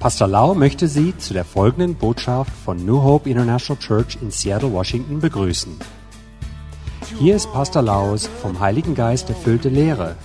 [0.00, 4.72] Pastor Lau möchte Sie zu der folgenden Botschaft von New Hope International Church in Seattle,
[4.72, 5.78] Washington begrüßen.
[7.18, 10.16] Hier ist Pastor Laus vom Heiligen Geist erfüllte Lehre,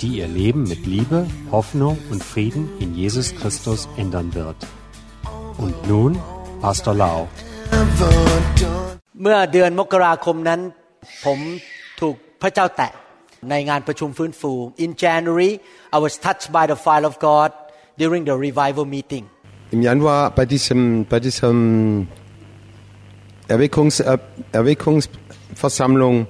[0.00, 4.56] die Ihr Leben mit Liebe, Hoffnung und Frieden in Jesus Christus ändern wird.
[5.56, 6.18] Und nun
[6.60, 7.28] Pastor Lau.
[9.22, 10.60] เมื่อเดือนมกราคมนั้น
[11.24, 11.38] ผม
[12.00, 12.92] ถูกพระเจ้าแตะ
[13.50, 14.52] ในงานประชุมฟื้นฟู
[14.84, 15.52] In January
[15.96, 17.50] I was touched by the fire of God
[18.02, 19.24] during the revival meeting
[19.76, 20.80] Im Januar bei diesem,
[21.12, 21.56] bei diesem
[23.54, 24.20] Erweckungs, Er-
[24.52, 26.26] Erweckungsversammlung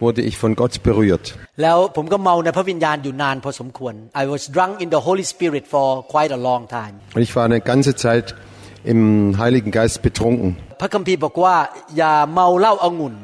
[0.00, 1.26] wurde ich von Gott berührt.
[1.62, 7.32] แล้วผมก็เมาในพระวิญญาณอยู่นานพอสมควร I was drunk in the Holy Spirit for quite a long time Und ich
[7.36, 8.26] war eine ganze Zeit
[8.92, 9.00] im
[9.42, 10.48] Heiligen Geist betrunken.
[10.80, 11.56] พระคัมภีร์บอกว่า
[11.96, 13.14] อย่าเมาเหล้าองุ่น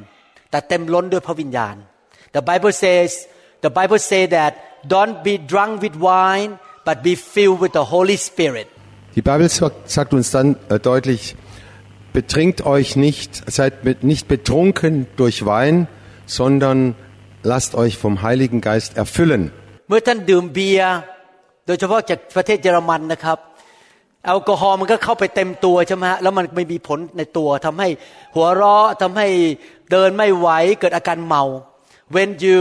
[0.51, 1.77] แต่เต็มล้นด้วยพระวิญญาณ
[2.37, 3.09] The Bible says
[3.65, 4.53] the Bible say that
[4.95, 6.51] don't be drunk with wine
[6.87, 8.69] but be filled with the Holy Spirit
[9.17, 11.37] Die Bibel sagt, sagt uns dann äh, deutlich,
[12.13, 15.89] betrinkt euch nicht, seid mit, nicht betrunken durch Wein,
[16.27, 16.95] sondern
[17.43, 19.53] lasst euch vom Heiligen Geist erfüllen.
[19.89, 20.97] เมื่อท่านดื่มเบียร์
[21.67, 23.39] โดยเฉพาะจากประเทศเยอรมันนะครับ
[24.25, 27.89] แอลกอฮอล์มันก็เข้าไปเต็มตัวใช่ไหมฮะแล้วมันไม่มีผลในตัวทำให้
[28.35, 29.29] หัวเราะทำให้
[29.91, 30.49] เดินไม่ไหว
[30.81, 31.43] เกิดอาการเมา
[32.15, 32.61] when you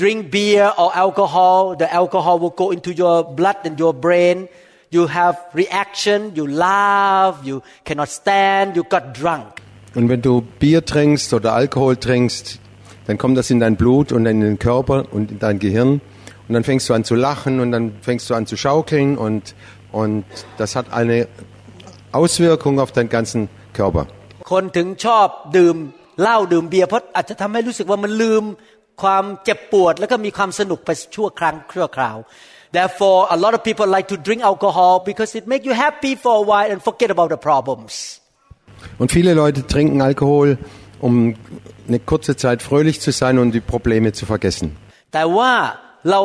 [0.00, 4.48] drink beer or alcohol the alcohol will go into your blood and your brain
[4.90, 9.48] you have reaction you laugh you cannot stand you got drunk
[9.94, 12.60] Und wenn du Bier trinkst oder Alkohol trinkst,
[13.06, 16.00] dann kommt das in dein Blut und in den Körper und in dein Gehirn.
[16.48, 19.54] Und dann fängst du an zu lachen und dann fängst du an zu schaukeln und,
[19.92, 20.24] und
[20.56, 21.28] das hat eine
[22.12, 24.06] Auswirkung auf deinen ganzen Körper.
[24.52, 25.76] คนถึงชอบดื่ม
[26.20, 28.42] เหล้าดื่มเบียร์เพราะอาจจะทำให้รู้สึกว่ามันลืม
[29.01, 32.17] ความเจ็บปวดแล้วก็มีความสนุกไปชั่วครั้งชั่วคราว
[32.77, 36.33] therefore a lot of people like to drink alcohol because it make you happy for
[36.41, 37.93] a while and forget about the problems
[38.99, 40.57] Und viele Leute trinken Alkohol,
[40.99, 41.35] um
[41.87, 44.67] eine kurze Zeit fröhlich zu sein und die Probleme zu vergessen.
[45.13, 45.51] แต่ว่า
[46.11, 46.21] เรา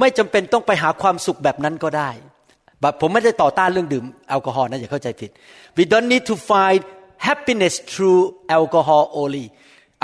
[0.00, 2.10] ไม่จำเป็นต้องไปหาความสุขแบบนั้นก็ได้
[2.80, 5.30] แบบผมไม่ได้ต่อต้านเรื่องดื่มแอลกอฮอล์นะอย่าเข้าใจผิด
[5.78, 6.80] we don't need to find
[7.28, 8.20] happiness through
[8.58, 9.46] alcohol only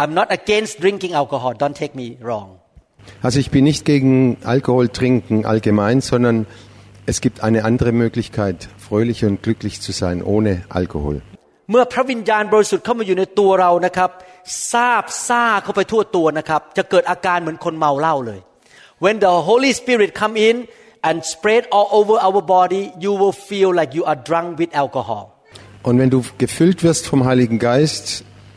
[0.02, 2.50] I'm not against drinking alcohol don't take me wrong
[3.22, 6.46] Also ich bin nicht gegen Alkohol trinken allgemein, sondern
[7.06, 11.22] es gibt eine andere Möglichkeit, fröhlich und glücklich zu sein ohne Alkohol.
[11.72, 14.10] เมื่อพระวิญญาณบริสุทธิ์เข้ามาอยู่ในตัวเรานะครับ
[14.72, 18.40] ซาบซ่าเข้าไปทั่วตัวนะครับ จะเกิดอาการเหมือนคนเมาเหล้าเลย
[19.04, 20.56] When the Holy Spirit come in
[21.08, 25.24] and spread all over our body you will feel like you are drunk with alcohol
[25.88, 28.06] Und wenn du gefüllt wirst vom Heiligen Geist,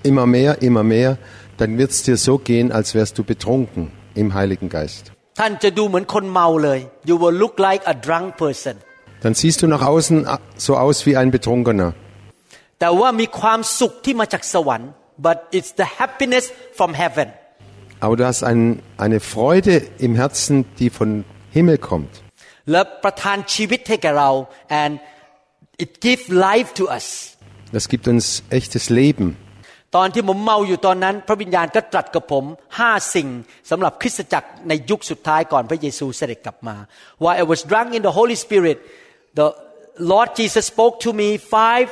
[0.05, 1.19] immer mehr, immer mehr,
[1.59, 5.05] dann wird es dir so gehen, als wärst du betrunken im Heiligen Geist.
[5.41, 8.75] ท่านจะดูเหมือนคนเมาเลย You will look like a drunk person
[9.25, 10.17] Dann siehst du nach außen
[10.67, 11.89] so aus wie ein Betrunkener.
[12.81, 14.91] แต่ว่ามีความสุขที่มาจากสวรรค์
[15.27, 16.45] but it's the happiness
[16.79, 17.29] from heaven
[18.05, 18.61] Aber du hast ein,
[19.05, 19.75] eine Freude
[20.07, 21.11] im Herzen, die von
[21.57, 22.13] Himmel kommt.
[22.71, 24.31] และประทานชีวิตให้แก่เรา
[24.83, 24.93] and
[25.85, 27.07] it gives life to us
[27.77, 28.25] Das gibt uns
[28.59, 29.27] echtes Leben.
[29.96, 32.46] ตอนที่ผมเมาอยู่ตอนนั้น พระวิญญาณก็ตรัสกับผม
[32.80, 33.30] ห้าสิ่ง
[33.70, 36.76] สำหรับคริสตจักรในยุคสุดท้ายก่อนพระเยซูเสด็จกลับมา
[37.24, 38.78] While I was drunk in the Holy Spirit
[39.40, 39.48] the
[40.12, 41.90] Lord Jesus spoke to me five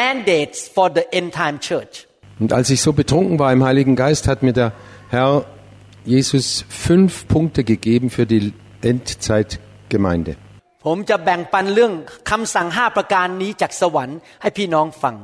[0.00, 1.94] mandates for the end time church
[2.42, 4.70] Und als ich so betrunken war im Heiligen Geist, hat mir der
[5.16, 5.32] Herr
[6.14, 6.46] Jesus
[6.88, 8.42] fünf Punkte gegeben für die
[8.90, 10.32] Endzeitgemeinde.
[10.86, 11.92] ผมจะแบ่งปันเรื่อง
[12.30, 15.14] คำสั่งห้าประการนี้จากสวรรค์ให้พี่น้องฟัง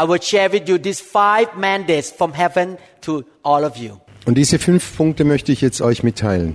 [0.00, 2.66] I will share with you these five mandates from heaven
[3.06, 3.12] to
[3.50, 3.92] all of you
[4.28, 6.50] Und diese fünf Punkte möchte ich jetzt euch mitteilen.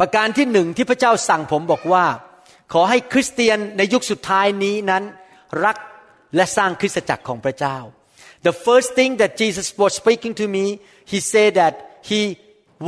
[0.00, 2.06] ประการที่หนึ่งที่พระเจ้าสั่งผมบอกว่า
[2.72, 5.02] ขอให้คริสเตียนในยุคสุดท้ายนี้นั้น
[5.64, 5.76] รัก
[6.36, 7.76] และสร้างคริสตจักรของพระเจ้า
[8.48, 10.64] The first thing that Jesus was speaking to me
[11.12, 11.74] he said that
[12.10, 12.22] he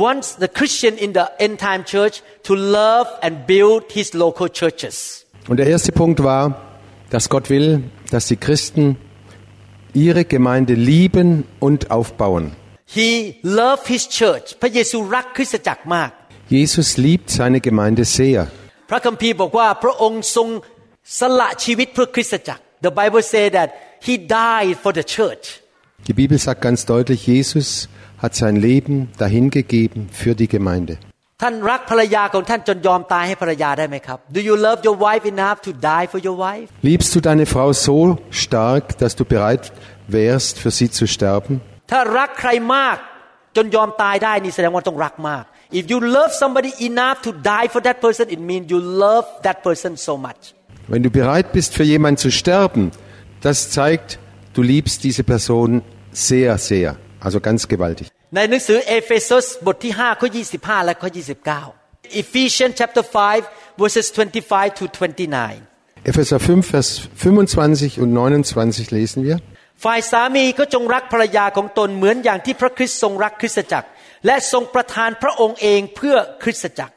[0.03, 2.15] wants the Christian in the end time church
[2.47, 4.95] to love and build his local churches
[5.49, 6.43] Und der erste Punkt war,
[7.13, 7.67] dass Gott will,
[8.13, 8.83] dass die Christen
[9.93, 12.45] ihre Gemeinde lieben und aufbauen.
[12.97, 13.11] he
[13.43, 16.11] loved his church พระเยซูรักคริสตจักรมาก
[16.57, 18.39] Jesus liebt seine Gemeinde sehr.
[18.89, 20.49] พระคัมภีร์บอกว่าพระองค์ทรง
[21.19, 23.69] สละชีวิตเพื่อคริสตจักร The Bible say that
[24.07, 24.13] he
[24.43, 25.45] died for the church
[26.07, 27.67] Die Bibel sagt ganz deutlich, Jesus
[28.23, 30.93] hat sein Leben dahingegeben für die Gemeinde.
[31.43, 37.45] ท่านรักภรรยาของท่านจนยอมตายให้ภรรยาได้ไหมครับ Do you love your wife enough to die for your wife Liebst du deine
[37.53, 37.97] Frau so
[38.45, 39.63] stark, dass du bereit
[40.17, 41.53] wärst, für sie zu sterben?
[41.91, 42.97] ถ้ารักใครมาก
[43.55, 45.43] จนยอมตายได้นี่แสดงว่าต้องรักมาก
[45.79, 49.57] If you love somebody enough to die for that person it means you love that
[49.67, 50.43] person so much
[50.91, 52.83] Wenn du bereit bist, für jemanden zu sterben,
[53.41, 54.09] das zeigt,
[54.55, 58.07] du liebst diese Person sehr, sehr, also ganz gewaltig.
[58.34, 60.28] ในหนังสือเอเฟซัสบทที่5ข้อ
[60.58, 61.08] 25 และข้อ
[61.62, 63.04] 29 Ephesians chapter
[63.40, 69.36] 5 verses 25 to 29 Epheser 5, Vers 25 und 29 lesen wir.
[69.84, 73.88] ฝ่ายสามีก็จงรักภรรยาของตนเหมือนอย่างที่พระคริสต์ทรงรักคริสตจักร
[74.26, 76.94] และทรงประทานพระองค์เองเพื่อคริสตจักร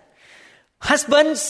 [0.89, 1.41] Husbands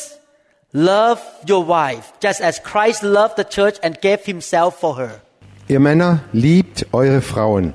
[0.91, 1.19] love
[1.51, 5.13] your wife just as Christ loved the church and gave himself for her
[5.73, 6.11] Ihr Männer
[6.45, 7.65] liebt eure Frauen,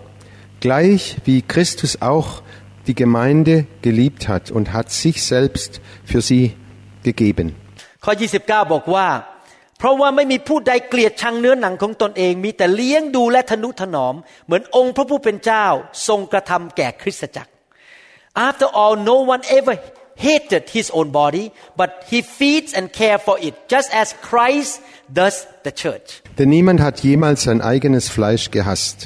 [0.62, 2.42] gleich wie Christus auch
[2.88, 6.56] die Gemeinde geliebt hat und hat sich selbst für sie
[7.04, 7.48] gegeben.
[8.06, 9.08] ข้อ 29 บอกว่า
[9.78, 14.16] เพราะว่าไม่มีผู้ใดเกลียดชังเนื้อหนังของตนเอง มีแต่เลี้ยงดูและทนุถนอม
[14.46, 15.66] เหมือนองค์พระผู้เป็นเจ้า
[16.08, 17.52] ทรงกระทำแก่คริสตจักร
[18.48, 19.74] After all no one ever
[20.28, 21.46] hated his own body
[21.80, 24.74] but he feeds and care for it just as Christ
[25.20, 25.36] does
[25.66, 28.98] the church Denn niemand hat jemals sein eigenes Fleisch gehasst,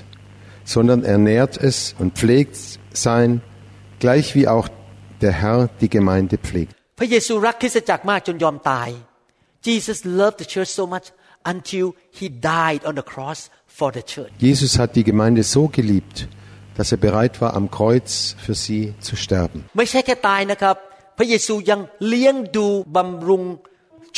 [0.65, 2.57] sondern ernährt es und pflegt
[2.93, 3.41] sein,
[3.99, 4.67] gleich wie auch
[5.21, 6.73] der Herr die Gemeinde pflegt.
[6.99, 8.89] พระเยซูรักคริสตจักรมากจนยอมตาย
[9.69, 11.07] Jesus loved the church so much
[11.53, 11.87] until
[12.19, 13.39] he died on the cross
[13.77, 16.17] for the church Jesus hat die Gemeinde so geliebt,
[16.77, 19.59] dass er bereit war, am Kreuz für sie zu sterben.
[19.77, 20.75] ไม่ใช่แค่ตายนะครับ
[21.17, 23.43] พระเยซูยังเลี้ยงดูบำรุง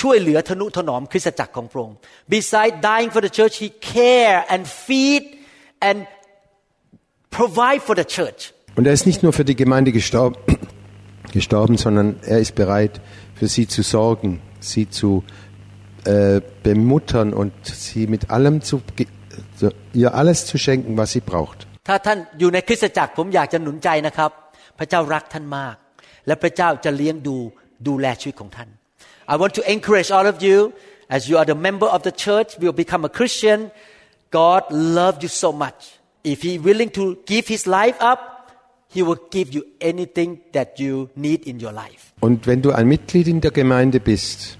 [0.01, 1.97] ช่วยเหลือทนุถนอมคริสตจักรของพระองค์
[2.35, 5.23] Beside dying for the church he care and feed
[5.87, 5.97] and
[7.29, 10.35] provide for the church Und er ist nicht nur für die Gemeinde gestorben,
[11.31, 13.01] gestorben sondern er ist bereit,
[13.35, 15.23] für sie zu sorgen, sie zu
[16.05, 19.07] äh, bemuttern und sie mit allem zu, ge-
[19.55, 21.59] so- ihr alles zu schenken, was sie braucht.
[21.87, 24.31] ถ้าท่านอยู่ในคริสตจักรผมอยากจะหนุนใจนะครับ
[24.79, 25.75] พระเจ้ารักท่านมาก
[26.27, 27.37] และพระเจ้าจะเลี้ยงดู
[27.87, 28.69] ดูแลชีวิตของท่าน
[29.33, 30.57] I want to encourage all of you
[31.15, 33.59] as you are the member of the church will become a Christian
[34.39, 34.61] God
[34.99, 35.81] loved you so much
[36.23, 38.19] if he willing to give his life up
[38.93, 42.87] he will give you anything that you need in your life Und wenn du ein
[42.87, 44.57] Mitglied in der Gemeinde bist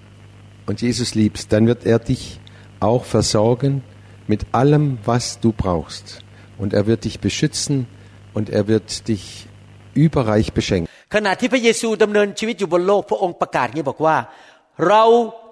[0.65, 2.39] und Jesus liebst, dann wird er dich
[2.79, 3.83] auch versorgen
[4.27, 6.19] mit allem, was du brauchst.
[6.57, 7.87] Und er wird dich beschützen
[8.33, 9.47] und er wird dich
[9.93, 10.89] überreich beschenken.
[11.15, 14.15] ขณะที่พระเยซูดำเนินชีวิตอยู่บนโลกพระองค์ประกาศอย่างนี้บอกว่า
[14.87, 15.05] เรา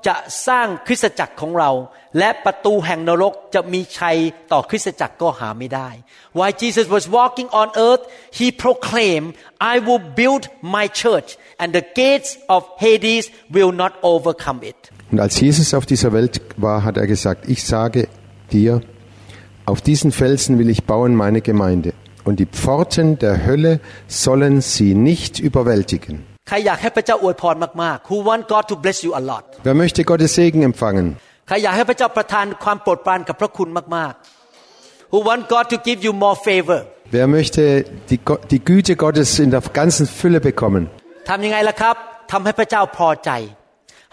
[0.07, 0.16] จะ
[0.48, 1.72] สร้างคริสตจักรของเรา
[2.18, 4.18] และประตูแห่งนรกจะมีชัย
[4.51, 5.89] ต่อคริสตจักรก็หาไม่ได้
[6.38, 8.04] While Jesus was walking on earth
[8.39, 9.31] he proclaimed
[9.74, 10.44] I will build
[10.78, 11.30] my church
[11.62, 13.25] and the gates of Hades
[13.56, 14.80] will not overcome it
[15.12, 18.07] Und als Jesus auf dieser Welt war, hat er gesagt, ich sage
[18.54, 18.81] dir,
[19.66, 21.94] auf diesen Felsen will ich bauen meine Gemeinde.
[22.24, 26.24] Und die Pforten der Hölle sollen sie nicht überwältigen.
[26.48, 31.06] ใครอยากให้พระเจ้าอวยพรมากๆ Who want God to bless you a lot Wer möchte Gottes Segen empfangen?
[31.48, 36.81] ใครอยากให้พระเจ้าประทานความโปรดปรานกับพระคุณมากๆ Who want God to give you more favor
[37.14, 37.62] Wer möchte
[38.10, 40.82] die, Go- die Güte Gottes in der ganzen Fülle bekommen?
[41.28, 41.96] ทำยังไงล่ะครับ
[42.32, 43.31] ทำให้พระเจ้าพอใจ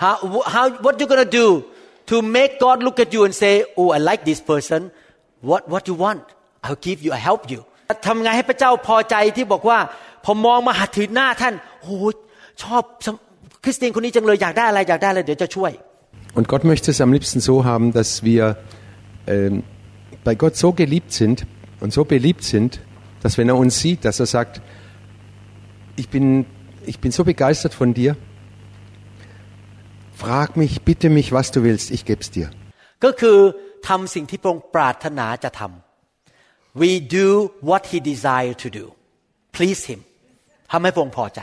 [0.03, 0.15] how,
[0.53, 1.47] how what you gonna do
[2.11, 4.79] to make God look at you and say oh I like this person
[5.49, 6.21] what what you want
[6.65, 7.59] I'll give you I help you
[8.07, 9.79] ทำไงให้พระเจ้าพอใจที่บอกว่า
[10.24, 12.14] พอมองมาหัดถือหน้าท่านโอ้ย
[12.62, 12.82] ชอบ
[13.64, 15.72] คริสเตียนคนนี้จังเลยอยากได้อะไรอยากได้อะไรเดี๋ยวจะช่วย
[16.36, 18.42] Und Gott möchte es am liebsten so haben, dass wir
[19.26, 19.64] ähm,
[20.24, 21.46] bei Gott so geliebt sind
[21.80, 22.80] und so beliebt sind,
[23.22, 24.60] dass wenn er uns sieht, dass er sagt,
[25.96, 26.46] ich bin,
[26.86, 28.16] ich bin so begeistert von dir,
[30.14, 32.50] frag mich, bitte mich, was du willst, ich geb's dir.
[33.04, 33.38] ก็คือ
[33.88, 37.28] ทำสิ่งที่พระองค์ปรารถนาจะทำ we do
[37.68, 38.84] what he desire to do
[39.56, 40.00] please him
[40.72, 41.40] ทำให้พระองค์พอใจ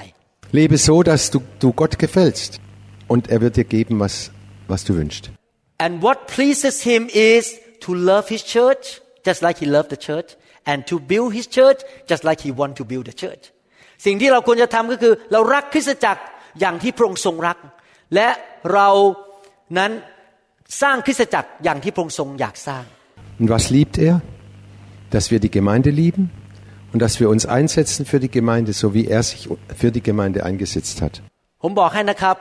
[0.59, 2.51] Lebe so, dass du, du Gott gefällst
[3.13, 4.15] und er wird dir geben, was,
[4.71, 5.25] was du wünschst.
[5.85, 7.01] and what pleases him
[7.33, 7.43] is
[7.85, 8.85] to love his church
[9.27, 10.29] just like he loved the church
[10.69, 11.79] and to build his church
[12.11, 13.43] just like he want to build the church
[14.05, 16.21] สิ่งที่เราควรจะทำก็คือ เรารักคริสตจักร
[16.61, 17.57] อย่างที่พระองค์ทรงรัก
[18.15, 18.27] และ
[18.73, 18.89] เรา
[19.77, 19.91] นั้น
[20.81, 22.83] สร้างคริสตจักรอย่างที่พระองค์ทรงอยากสร้าง
[23.39, 24.15] Und was liebt er?
[25.13, 26.23] Dass wir die Gemeinde lieben
[26.91, 29.41] und dass wir uns einsetzen für die Gemeinde, so wie er sich
[29.81, 31.13] für die Gemeinde eingesetzt hat.
[31.63, 32.35] ผมบอกให้นะครับ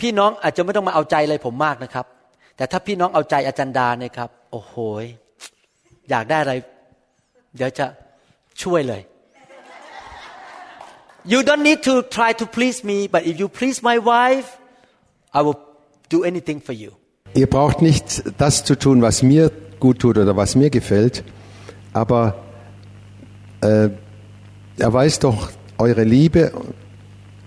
[0.00, 2.06] พี่น้องอาจจะไม่ต้องมาเอาใจอะไรผมมากนะครับ
[2.56, 5.04] แต่ถ้าพี่น้องเอาใจอาจารย์ดาเนี่ยครับ โอ้โหย
[6.10, 6.54] อยากได้อะไร
[7.56, 7.86] เดี๋ยวจะ
[8.62, 9.02] ช่วยเลย
[11.32, 14.48] You don't need to try to please me but if you please my wife
[15.38, 15.58] I will
[16.14, 16.90] do anything for you
[17.34, 18.06] Ihr braucht nicht
[18.38, 21.22] das zu tun, was mir gut tut oder was mir gefällt,
[21.92, 22.22] aber
[23.64, 23.88] äh,
[24.86, 26.52] er weiß doch eure Liebe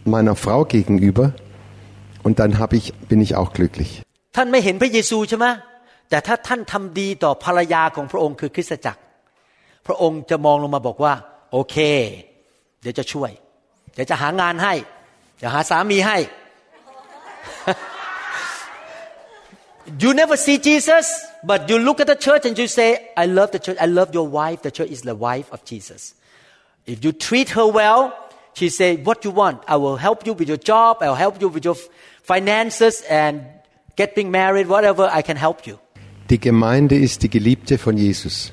[0.05, 1.33] meiner Frau gegenüber
[2.23, 3.91] und dann hab ich, bin ich auch glücklich.
[4.35, 5.47] ท่านไม่เห็นพระเยซูใช่ไหม
[6.09, 9.01] แต่ถ้าท่านทำดีต่อภรรยาของพระองค์คือคริสตจักร
[9.87, 11.13] พระองค์จะมองลงมาบอกว่า
[11.51, 11.77] โอเค
[12.81, 13.31] เดี๋ยวจะช่วย
[13.93, 14.73] เดี๋ยวจะหางานให้
[15.37, 16.17] เดี๋ยวหาสามีให้
[19.98, 23.50] you never see Jesus but you look at the church and you say I love
[23.50, 23.76] the church.
[23.80, 24.62] I love your wife.
[24.62, 26.14] The church is the wife of Jesus.
[26.86, 28.14] If you treat her well
[28.54, 29.62] she say what you want?
[29.68, 30.98] I will help you with your job.
[31.00, 31.76] I'll help you with your
[32.22, 33.42] finances and
[33.96, 35.08] getting married whatever.
[35.12, 35.78] I can help you.
[36.30, 38.52] Die Gemeinde ist die Geliebte von Jesus.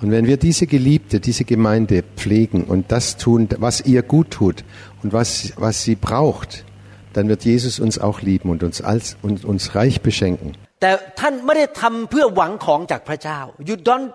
[0.00, 4.64] Und wenn wir diese Geliebte, diese Gemeinde pflegen und das tun, was ihr gut tut
[5.02, 6.64] und was, was sie braucht,
[7.13, 10.49] dann wird Jesus uns auch lieben und uns, als, und uns reich beschenken.
[10.81, 13.39] แต่ท่านไม่ได้ทำเพื่อหวังของจากพระเจ้า
[13.69, 14.11] you don't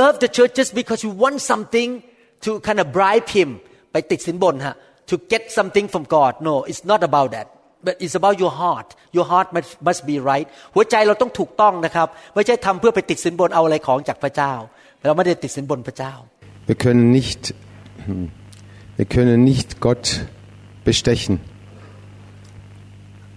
[0.00, 1.90] love the church just because you want something
[2.44, 3.48] to kind of bribe him
[3.92, 4.74] ไปติดสินบนฮะ
[5.10, 7.46] to get something from God no it's not about that
[7.86, 14.52] but it's about your heart your heart must, must be right หัวใจเราต้องถูกต้องนะครับ ไม่ใช่ทำเพื่อไปติดสินบนเอาอะไรของจากพระเจ้า
[15.04, 16.14] เราไม่ได้ติดสินบนพระเจ้า
[16.70, 17.42] Wir können nicht,
[18.06, 18.26] hm,
[18.98, 20.06] wir können nicht Gott
[20.90, 21.34] bestechen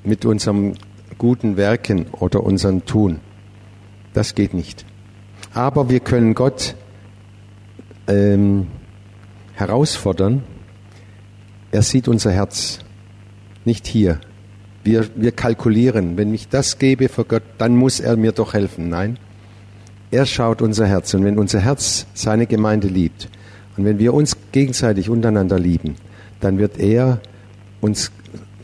[0.07, 0.75] mit unserem
[1.19, 3.21] guten Werken oder unserem Tun.
[4.15, 4.85] Das geht nicht.
[5.53, 6.75] Aber wir können Gott
[8.07, 8.69] ähm,
[9.55, 10.43] herausfordern.
[11.73, 12.81] Er sieht unser Herz,
[13.65, 14.21] nicht hier.
[14.85, 18.89] Wir, wir kalkulieren, wenn ich das gebe für Gott, dann muss er mir doch helfen.
[18.89, 19.19] Nein,
[20.11, 23.29] er schaut unser Herz und wenn unser Herz seine Gemeinde liebt
[23.77, 25.97] und wenn wir uns gegenseitig untereinander lieben,
[26.41, 27.21] dann wird er
[27.81, 28.13] uns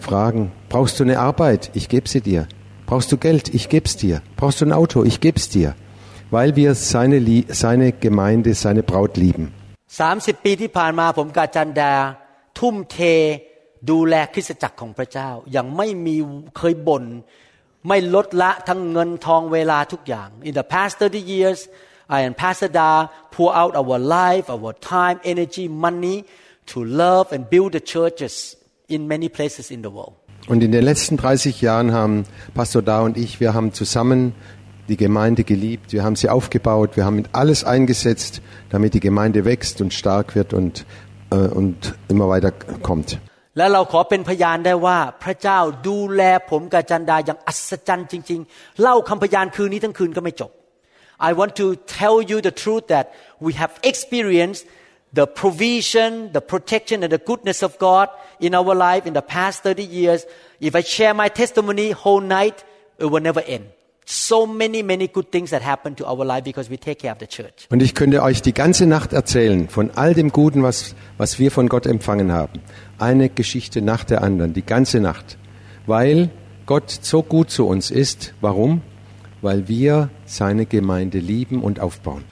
[0.02, 1.62] fragen, brauchst du eine Arbeit?
[1.74, 2.42] Ich gebe sie dir.
[2.90, 3.46] Brauchst du Geld?
[3.54, 4.22] Ich geb's dir.
[4.40, 5.04] Brauchst du ein Auto?
[5.04, 5.70] Ich geb's dir.
[6.32, 9.46] Weil wir seine, Lie- seine Gemeinde, seine Braut lieben.
[9.88, 11.94] 30 ปีที่ผ่านมาผมกับอาจันดา
[12.60, 12.98] ทุ่มเท
[13.90, 16.16] ดูแลคริสตจักรของพระเจ้า อย่างไม่มี
[16.58, 17.04] เคยบ่น
[17.88, 21.60] ไม่ลดละทั้งเงินทองเวลาทุกอย่าง In the past 30 years
[22.16, 22.90] I and Pastor Da
[23.36, 26.18] pour out our life our time energy money
[26.72, 28.36] to love and build the churches
[28.92, 30.14] in many places in the world
[30.48, 34.34] Und in den letzten 30 Jahren haben Pastor Da und ich, wir haben zusammen
[34.88, 39.82] die Gemeinde geliebt, wir haben sie aufgebaut, wir haben alles eingesetzt, damit die Gemeinde wächst
[39.82, 40.86] und stark wird und,
[41.32, 43.20] äh, und immer weiter kommt.
[43.58, 50.52] และเราขอเป็นพยานได้ว่าพระเจ้าดูแลผมกับอาจันดาอย่างอัศจรรย์จริง ๆ เล่าคำพยานคืนนี้ทั้งคืนก็ไม่จบ
[51.30, 51.68] I want to
[52.00, 53.06] tell you the truth that
[53.46, 54.64] we have experienced
[55.13, 58.09] the provision, the protection, and the goodness of God
[58.41, 60.27] in our life in the past 30 years.
[60.61, 62.65] If I share my testimony whole night,
[62.99, 63.67] it will never end.
[64.05, 67.19] So many, many good things that happen to our life because we take care of
[67.21, 67.69] the church.
[67.71, 71.51] Und ich könnte euch die ganze Nacht erzählen von all dem Guten, was, was wir
[71.51, 72.61] von Gott empfangen haben.
[72.99, 75.39] Eine Geschichte nach der anderen, die ganze Nacht.
[75.87, 76.31] Weil
[76.67, 78.35] Gott so gut zu uns ist.
[78.41, 78.83] Warum?
[79.41, 82.25] Weil wir seine Gemeinde lieben und aufbauen.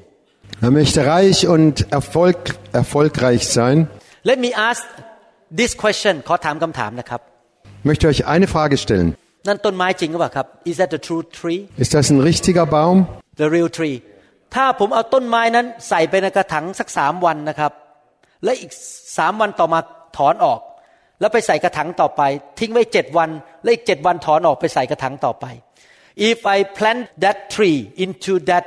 [0.65, 2.38] Er möchte reich und Erfolg,
[2.81, 3.77] erfolgreich sein.
[4.24, 4.81] Let me ask
[5.62, 7.21] this question ขอถามคำถามนะครับ
[7.81, 9.09] Ich möchte euch eine Frage stellen.
[9.48, 12.95] นั่นต้นไม้จริงหรือเปล่าครับ Is that the true tree Ist das ein richtiger Baum?
[13.41, 13.98] the real tree
[14.55, 17.71] ถ้าผมเอาต้นไม้นั้นใส่ไปในกระถางสักสามวันนะครับ
[18.43, 18.71] และอีก
[19.17, 19.79] สามวันต่อมา
[20.17, 20.59] ถอนออก
[21.19, 22.21] แล้วไปใส่กระถางต่อไป
[22.59, 23.29] ทิ้งไว้เจ็ดวัน
[23.63, 25.45] และอีกเจ็ดวันถอนออกไปใส่กระถางต่อไป
[26.18, 28.64] if I plant that tree into that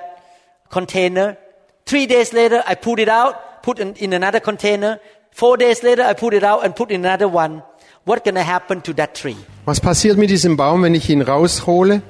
[0.70, 1.38] container
[1.86, 3.34] three days later I put it out
[3.68, 5.00] put in, in another container
[5.32, 7.64] four days later I put it out and put in another one
[8.06, 12.02] what gonna happen to that tree Was passiert mit diesem Baum, wenn ich ihn raushole,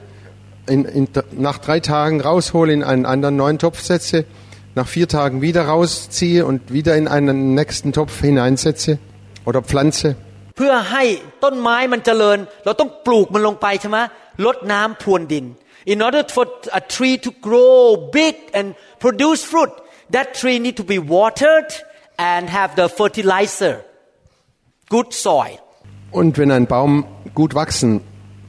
[0.67, 4.25] in, in, nach drei Tagen raushole, in einen anderen neuen Topf setze,
[4.75, 9.00] nach vier Tagen wieder rausziehe und wieder in einen nächsten Topf hineinsetze
[9.44, 10.15] oder pflanze?
[10.58, 11.03] เพื่อให้
[11.44, 13.98] ต้นไม้มันเจริญ เราต้องปลูกมันลงไปใช่ไหม
[14.46, 15.46] ลดน้ำพรวนดิน
[15.94, 16.46] in order for
[16.79, 17.75] a tree to grow
[18.20, 18.67] big and
[19.03, 19.74] produce fruit
[20.15, 21.70] that tree need to be watered
[22.32, 23.75] and have the fertilizer
[24.96, 25.58] good soil
[26.20, 28.01] Und wenn ein Baum gut wachsen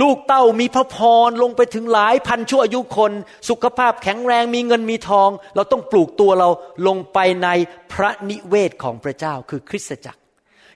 [0.03, 3.13] ลูกเต้ามีพระพรลงไปถึงหลายพันชั่วอายุคน
[3.49, 6.49] สุขภาพแข็งแรงมีเงินมีทอง เราต้องปลูกตัวเรา
[6.87, 7.49] ลงไปใน
[7.93, 10.21] พระนิเวศของพระเจ้าคือคริสตจักร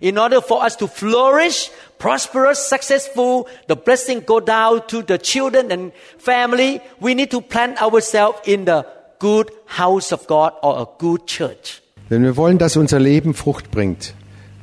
[0.09, 1.59] In order for us to flourish,
[2.01, 7.81] prosperous, successful, the blessing go down to the children and family, we need to plant
[7.81, 8.85] ourselves in the
[9.21, 11.83] good house of God or a good church.
[12.09, 14.15] Wenn wir wollen, dass unser Leben Frucht bringt,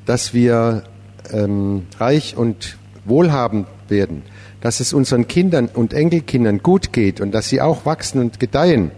[0.06, 0.84] dass wir
[1.32, 4.24] ähm, reich und wohlhabend werden,
[4.60, 8.92] dass es unseren Kindern und Enkelkindern gut geht und dass sie auch wachsen und gedeihen,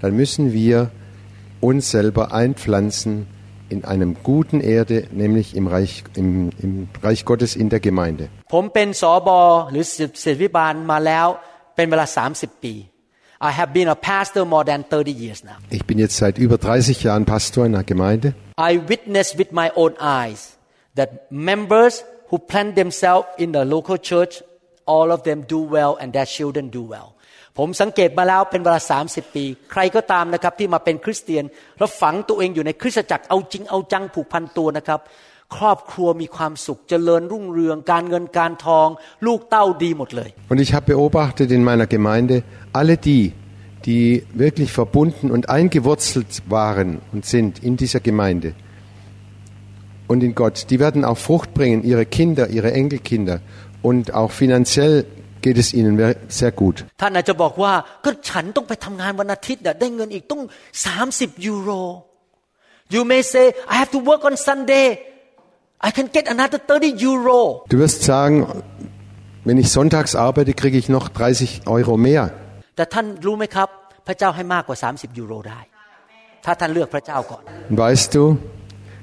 [0.00, 0.90] dann müssen wir
[1.60, 3.26] uns selber einpflanzen
[3.69, 8.25] in einem guten Erde, nämlich im Reich, im, im Reich Gottes in der Gemeinde.
[8.53, 9.39] ผมเป็นสอบอ
[9.71, 11.27] หรือศิษย์วิบาลมาแล้ว
[11.75, 12.75] เป็นเวลา 30 ปี
[13.49, 15.57] I have been a pastor more than 30 years now.
[15.69, 18.33] Ich bin jetzt seit über 30 Jahren Pastor in einer Gemeinde.
[18.57, 20.57] I witnessed with my own eyes
[20.95, 21.93] that members
[22.29, 24.41] who plant themselves in the local church,
[24.85, 27.15] all of them do well and their children do well.
[27.57, 31.43] ผมสังเกตมาแล้วเป็นเวลา 30 ปี ใครก็ตามนะครับที่มาเป็นคริสเตียน
[31.77, 34.99] แล้วฝังตัวเองอยู่ในคริสตจักรเอาจริงเอาจังผูกพันตัวนะครับ
[35.57, 38.87] ครอบครัวมีความสุขเจริญรุ่งเรือง การเงินการทอง
[39.25, 42.35] ลูกเต้าดีหมดเลย Und ich habe beobachtet in meiner Gemeinde,
[42.79, 43.23] alle die,
[43.87, 44.05] die
[44.45, 48.49] wirklich verbunden und eingewurzelt waren und sind in dieser Gemeinde
[50.07, 53.41] und in Gott, die werden auch Frucht bringen, ihre Kinder, ihre Enkelkinder.
[53.81, 55.05] Und auch finanziell
[55.45, 55.93] geht es ihnen
[56.39, 56.75] sehr gut.
[57.01, 57.73] ท่านอาจจะบอกว่า
[58.05, 60.41] ก็ฉันต้องไปทำงานวันอาทิตย์น่ะได้เงินอีกต้อง
[60.93, 61.71] 30 ยูโร
[62.95, 64.87] You may say I have to work on Sunday
[65.87, 67.39] I can get another 30 Euro
[67.73, 68.35] Du wirst sagen,
[69.47, 72.23] wenn ich sonntags arbeite, kriege ich noch 30 Euro mehr.
[72.75, 73.69] แต่ท่านรู้ไหมครับ
[74.07, 75.59] พระเจ้าให้มากกว่า 30 ยูโรได้
[76.45, 78.23] ถ้าท่านเลือกพระเจ้าก่อน Und weißt du,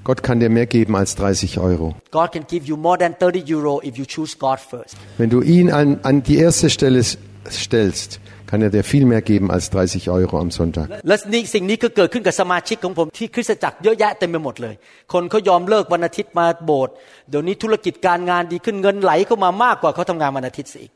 [0.06, 1.94] Gott kann dir mehr geben als 30 Euro.
[2.10, 5.40] God can give you more than 30 Euro if you choose God first Wenn du
[5.42, 7.18] ihn an, an die erste Stelle s-
[7.50, 10.86] stellst, kann er dir viel mehr geben als 30 Euro am Sonntag.
[11.08, 14.74] และนี่สิ่งนี้ก็เกิดขึ้นกับสมาชิกของผมที่คริสตจักรเยอะแยะเต็มไปหมดเลย
[15.12, 16.94] คนเขายอมเลิกวันอาทิตย์มาโบสถ์
[17.30, 20.92] เดี๋ยวนี้ธุรกิจการงานดีขึ้นเงินไหลเข้ามามากกว่าเขาทำงานวันอาทิตย์สิอีก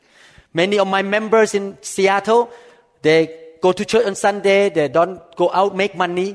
[0.59, 2.41] Many of my members in Seattle
[3.05, 3.19] they
[3.65, 6.29] go to church on Sunday they don't go out make money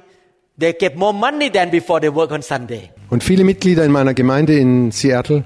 [0.59, 2.89] They get more money than before they work on Sunday.
[3.09, 5.43] Und viele Mitglieder in meiner Gemeinde in Seattle,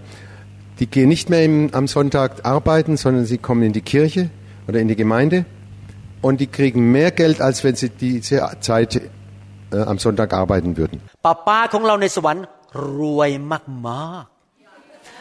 [0.79, 4.29] die gehen nicht mehr im, am Sonntag arbeiten, sondern sie kommen in die Kirche
[4.67, 5.45] oder in die Gemeinde
[6.21, 9.01] und die kriegen mehr Geld, als wenn sie diese Zeit
[9.73, 11.01] äh, am Sonntag arbeiten würden.
[11.21, 11.69] Papa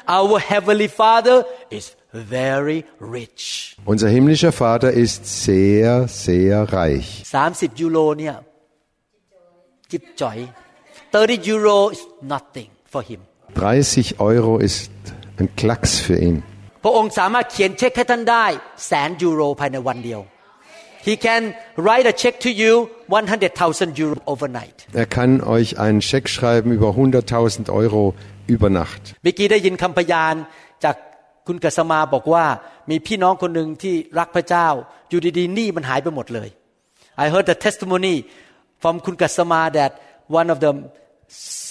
[0.09, 3.76] Our heavenly Father is very rich.
[3.85, 7.24] Unser himmlischer Vater ist sehr, sehr reich.
[7.31, 8.14] 30 Euro
[9.92, 10.38] จิบจ่อย
[11.12, 13.20] 30 euro is nothing for him
[13.55, 14.90] 30 Euro ist
[15.38, 16.37] ein Klacks für ihn.
[16.85, 18.46] พระองค์สามารถเขียนเช็คให้ท่านได้
[18.87, 20.22] แสนยูโรภายในวันเดียว
[21.09, 21.42] He can
[21.85, 22.72] write a check to you
[23.09, 28.03] 100,000 euro overnight Er kann euch einen Scheck schreiben über 100.000 Euro
[28.55, 29.03] über Nacht.
[29.22, 30.35] เมื่อกี้ได้ยินคำพยาน
[30.85, 30.96] จาก
[31.46, 32.44] คุณกัสมาบอกว่า
[32.90, 34.68] มีพี่น้องคนหนึ่งที่รักพระเจ้า
[35.09, 36.48] อยู่ดีๆหนี้มันหายไปหมดเลย
[37.22, 38.14] I heard the testimony
[38.84, 39.91] from คุณกัสมา that
[40.39, 40.71] one of the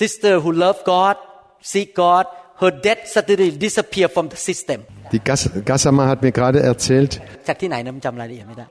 [0.01, 1.17] sister who love God
[1.73, 2.25] seek God
[2.63, 4.79] her debt suddenly disappear from the system
[5.13, 7.13] Die Gas Gassama hat mir gerade erzählt,
[7.49, 8.67] จากที่ไหนนะมันจำรายละเอียดไม่ได้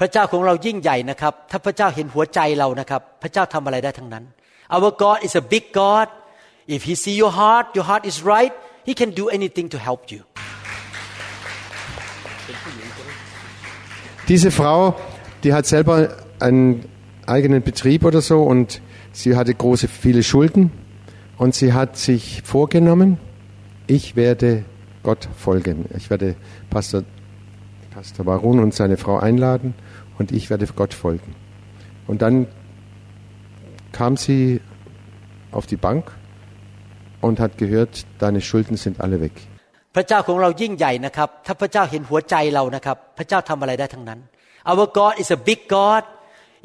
[0.00, 4.24] พระเจ้าของเรายิ่งใหญ่นะครับ ถ้าพระเจ้าเห็นหัวใจเรานะครับ พระเจ้าทำอะไรได้ทั้งนั้น
[4.74, 6.08] Our God is a big God
[6.76, 8.54] if He see your heart your heart is right
[8.88, 10.20] He can do anything to help you
[14.28, 14.96] Diese Frau,
[15.44, 16.08] die hat selber
[16.40, 16.84] einen
[17.26, 18.80] eigenen Betrieb oder so und
[19.12, 20.72] sie hatte große, viele Schulden.
[21.38, 23.18] Und sie hat sich vorgenommen,
[23.86, 24.64] ich werde
[25.04, 25.84] Gott folgen.
[25.96, 26.34] Ich werde
[26.70, 27.04] Pastor,
[27.94, 29.74] Pastor Barun und seine Frau einladen
[30.18, 31.34] und ich werde Gott folgen.
[32.06, 32.46] Und dann
[33.92, 34.60] kam sie
[35.52, 36.12] auf die Bank
[37.20, 39.32] und hat gehört, deine Schulden sind alle weg.
[39.94, 44.20] พระเจ้าของเรายิ่งใหญ่นะครับ ถ้าพระเจ้าเห็นหัวใจเรานะครับ พระเจ้าทำอะไรได้ทั้งนั้น
[44.70, 46.02] Our God is a big God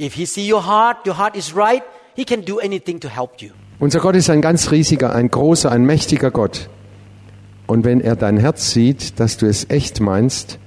[0.06, 1.84] If He see your heart your heart is right
[2.20, 3.52] He can do anything to help you
[3.86, 6.70] Unser Gott ist ein ganz riesiger, ein großer, ein mächtiger Gott.
[7.66, 10.60] Und wenn er dein Herz sieht, dass du es echt meinst,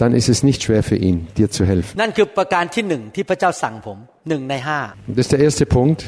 [0.00, 1.92] dann ist es nicht schwer für ihn, dir zu helfen.
[2.00, 4.80] นั่นคือประการที่หนึ่งที่พระเจ้าสั่งผมหนึ่งในห้า
[5.16, 6.00] Das ist der erste Punkt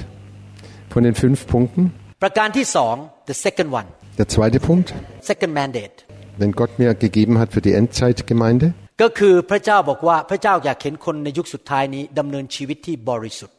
[0.94, 1.82] von den fünf Punkten.
[2.22, 2.94] ประการที่สอง
[3.30, 3.88] the second one
[4.20, 4.88] Der zweite Punkt,
[5.30, 5.96] second mandate
[6.42, 8.66] den Gott mir gegeben hat für die Endzeitgemeinde,
[9.02, 13.56] ก็คือพระเจ้าบอกว่าพระเจ้าอยากเห็นคนในยุคสุดท้ายนี้ดำเนินชีวิตที่บริสุทธิ์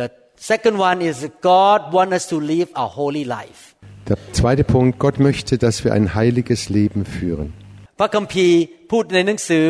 [0.00, 0.06] The
[0.52, 1.16] second one is
[1.50, 3.62] God want us to live a holy life
[4.08, 7.52] der zweite Punkt, Gott möchte, dass wir ein heiliges Leben führen.
[8.01, 8.57] พระคัมภีร์
[8.91, 9.65] พูดในหนังสือ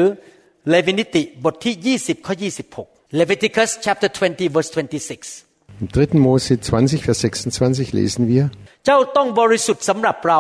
[0.70, 2.36] เลวินิติบทที่ 20 ข้อ
[2.76, 6.20] 26 Leviticus chapter 20 verse 26 Im 3.
[6.26, 8.44] Mose 20, Vers 26 lesen wir,
[8.86, 10.40] เจ้าต้องบริสุทธิ์สำหรับเรา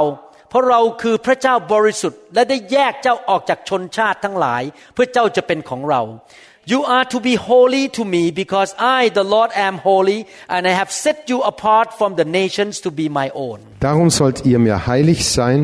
[0.49, 6.01] เพราะเราคือพระเจ้าบริสุทธิ์ และได้แยกเจ้าออกจากชนชาติทั้งหลาย เพื่อเจ้าจะเป็นของเรา
[6.73, 10.19] You are to be holy to me because I the Lord am holy
[10.53, 14.37] and I have set you apart from the nations to be my own Darum sollt
[14.51, 15.59] ihr mir heilig sein,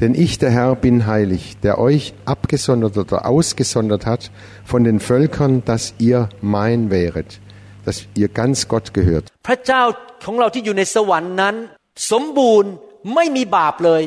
[0.00, 4.30] denn ich, der Herr, bin heilig, der euch abgesondert oder ausgesondert hat
[4.64, 7.40] von den Völkern, dass ihr mein wäret,
[7.84, 9.24] dass ihr ganz Gott gehört.
[9.48, 9.82] พระเจ้า
[10.24, 11.54] ของเราที่อยู่ในสวรรค์นั้น
[12.10, 12.72] สมบูรณ์
[13.14, 14.02] ไม่มีบาปเลย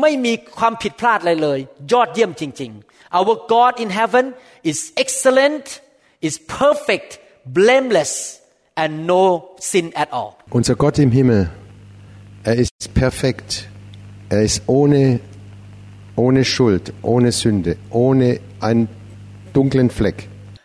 [0.00, 1.58] ไม่มีความผิดพลาดอะไรเลย
[1.92, 4.24] ยอดเยี่ยมจริง ๆ Our God in heaven
[4.70, 5.66] is excellent
[6.28, 7.10] is perfect
[7.58, 8.12] blameless
[8.82, 9.24] and no
[9.70, 11.42] sin at all Unser Gott im Himmel,
[12.44, 13.68] er ist perfekt,
[14.28, 15.20] er ist ohne,
[16.23, 17.71] ohne Schuld, ohne Sünde,
[18.03, 18.27] ohne
[18.67, 18.87] einen
[19.55, 20.19] dunklen Fleck.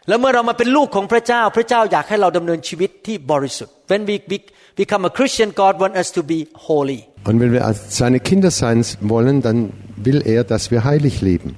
[0.09, 4.49] แล้วเมื่อเรามาเป็นลูกของพระเจ้า พระเจ้าอยากให้เราดำเนินชีวิตที่บริสุทธิ์ When we be-
[4.83, 6.39] become a Christian God want us to be
[6.69, 8.79] holy Und wenn wir als seine Kinder sein
[9.15, 9.59] wollen, dann
[10.07, 11.51] will er, dass wir heilig leben.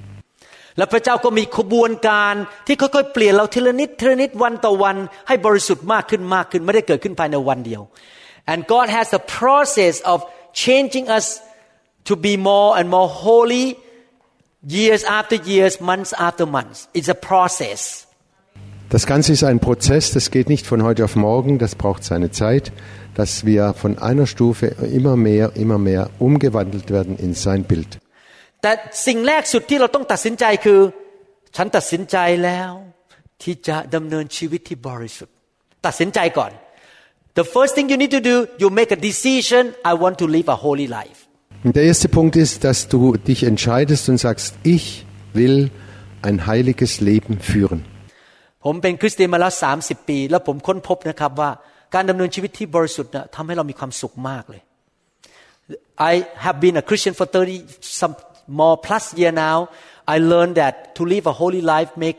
[0.77, 2.33] และพระเจ้าก็มีขบวนการ
[2.67, 4.95] ที่ค่อยๆเปลี่ยนเราทีละนิดทีละนิดวันต่อวัน
[5.27, 7.81] ให้บริสุทธิ์มากขึ้นมากขึ้นไม่ได้เกิดขึ้นภายในวันเดียว
[8.51, 10.17] and God has a process of
[10.63, 11.25] changing us
[12.09, 13.65] to be more and more holy
[14.78, 18.06] years after years months after months it's a process
[18.90, 22.32] Das Ganze ist ein Prozess, das geht nicht von heute auf morgen, das braucht seine
[22.32, 22.72] Zeit,
[23.14, 28.00] dass wir von einer Stufe immer mehr, immer mehr umgewandelt werden in sein Bild.
[28.62, 28.72] แต่
[29.06, 30.80] สิ่งแรกสุดที่เราต้องตัดสินใจคือ
[31.56, 32.72] ฉันตัดสินใจแล้ว
[33.42, 35.34] ที่จะดำเนินชีวิตที่บริสุทธิ์
[35.86, 36.52] ตัดสินใจก่อน
[37.38, 40.48] The first thing you need to do you make a decision I want to live
[40.54, 41.20] a holy life
[41.64, 45.70] Und der erste Punkt ist, dass du dich entscheidest und sagst, ich will
[46.22, 47.80] ein heiliges Leben führen.
[48.64, 51.50] ผมเป็นคริสเตียนมาแล้ว30 ปี แล้วผมค้นพบนะครับว่า
[51.94, 54.62] การดำเนินชีวิตที่บริสุทธิ์นะทำให้เรามีความสุขมากเลย
[56.12, 57.64] I have been a Christian for 30
[58.00, 58.14] some
[58.60, 59.58] more plus year now
[60.14, 62.18] I learned that to live a holy life make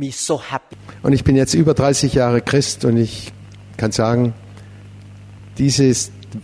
[0.00, 3.14] me so happy Und ich bin jetzt über 30 Jahre Christ und ich
[3.80, 4.34] kann sagen,
[5.58, 5.96] dieses,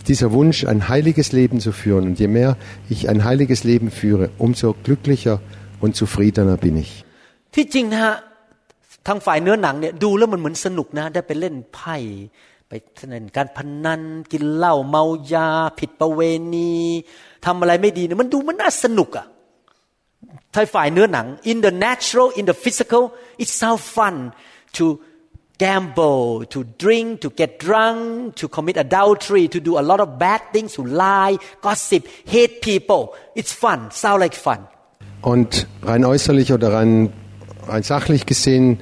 [0.09, 2.51] dieser Wunsch, ein heiliges Leben zu führen, und je mehr
[2.93, 5.35] ich ein heiliges Leben führe, umso glücklicher
[5.83, 6.91] und zufriedener bin ich.
[7.55, 8.15] ที่จริงนะฮะ
[9.07, 11.97] ทางฝ่ายเนื้อหนังเนี่ยดูแล้วมันเหมือนสนุกนะ ได้ไปเล่นไพ่
[12.69, 12.73] ไป
[13.09, 16.21] เล่นการพนันกินเหล้าเมายา ผิดประเว
[16.55, 16.73] ณี
[17.45, 19.25] ทำอะไรไม่ดีเนี่ยมันดูมันน่าสนุกอะ
[20.55, 23.03] ทางฝ่ายเนื้อหนัง in the natural in the physical
[23.43, 24.15] it sounds fun
[24.77, 24.85] to
[25.57, 30.41] gamble to drink to get drunk to commit adultery to do a lot of bad
[30.53, 33.01] things to lie gossip hate people
[33.39, 34.61] it's fun sound like fun
[35.21, 37.11] Und rein äußerlich oder rein,
[37.67, 38.79] rein sachlich gesehen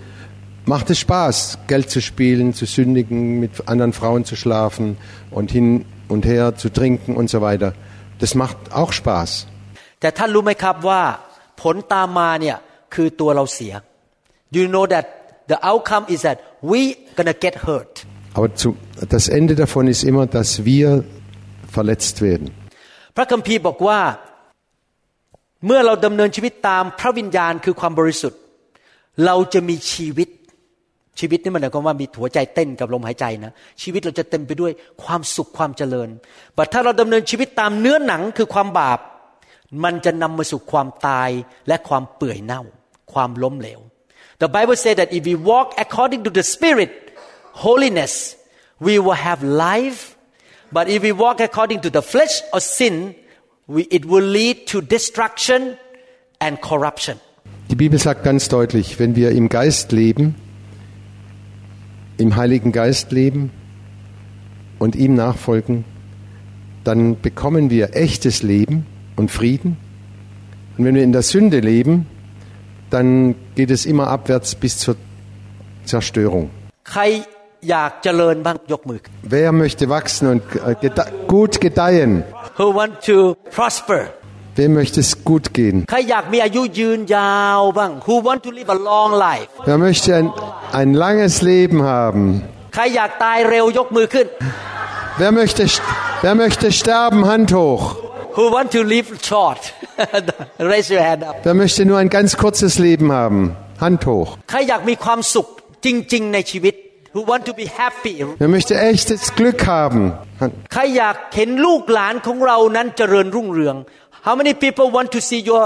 [0.65, 4.97] macht es Spaß, Geld zu spielen, zu sündigen, mit anderen Frauen zu schlafen
[5.31, 7.73] und hin und her zu trinken und so weiter.
[8.19, 9.47] Das macht auch Spaß.
[10.01, 11.01] แต่ท่านรู้ไหมครับว่า
[11.61, 12.57] ผลตามมาเนี่ย
[12.93, 13.73] คือตัวเราเสีย
[14.55, 15.05] you know that
[15.50, 16.38] the outcome is that
[16.70, 16.80] we
[17.16, 17.94] gonna get hurt
[18.34, 18.76] Aber zu,
[19.08, 21.04] das Ende davon ist immer, dass wir
[21.70, 22.48] verletzt werden.
[23.16, 24.00] พระคัมภีร์บอกว่า
[25.66, 28.40] เมื่อเราดำเนินชีวิตตามพระวิญญาณคือความบริสุทธิ์
[29.26, 30.28] เราจะมีชีวิต
[31.20, 33.52] ชีวิตนี่มันหมายความว่ามีหัวใจเต้นกับลมหายใจนะ
[33.82, 34.72] ชีวิตเราจะเต็มไปด้วย
[35.04, 36.08] ความสุขความเจริญ
[36.54, 38.98] แต่ถ้าเราดำเนินชีวิตตามเนื้อหนังคือความบาป
[39.84, 41.30] มันจะนำมาสู่ความตาย
[41.68, 42.62] และความเปื่อยเน่า
[43.12, 43.80] ความล้มเหลว
[44.42, 46.90] The Bible says that if we walk according to the Spirit
[47.52, 48.34] holiness
[48.80, 50.16] we will have life
[50.72, 53.14] but if we walk according to the flesh or sin
[53.68, 55.78] we, it will lead to destruction
[56.40, 57.20] and corruption
[57.70, 60.34] Die Bibel sagt ganz deutlich, wenn wir im Geist leben,
[62.18, 63.52] im Heiligen Geist leben
[64.80, 65.84] und ihm nachfolgen,
[66.82, 69.76] dann bekommen wir echtes Leben und Frieden.
[70.76, 72.06] Und wenn wir in der Sünde leben,
[72.92, 74.96] dann geht es immer abwärts bis zur
[75.84, 76.50] Zerstörung.
[79.22, 82.24] Wer möchte wachsen und äh, gede gut gedeihen?
[82.56, 84.06] Who want to prosper?
[84.56, 85.86] Wem möchte es gut gehen?
[89.64, 90.32] Wer möchte ein,
[90.72, 92.42] ein langes Leben haben?
[95.18, 95.66] Wer möchte,
[96.20, 97.26] wer möchte sterben?
[97.26, 98.11] Hand hoch.
[98.37, 99.61] Who want to live short
[100.71, 103.55] Raise your hand up Wer möchte nur ein ganz kurzes Leben haben?
[103.85, 104.29] Hand hoch.
[104.49, 105.47] ใครอยากมีความสุข
[105.85, 106.75] จริง ๆ ในชีวิต
[107.15, 110.01] Who want to be happy Wer möchte echtes Glück haben?
[110.41, 110.53] Hand.
[110.73, 113.75] ใครอยากเห็นลูกหลานของเรานั้นเจริญรุ่งเรือง
[114.27, 115.63] How many people want to see your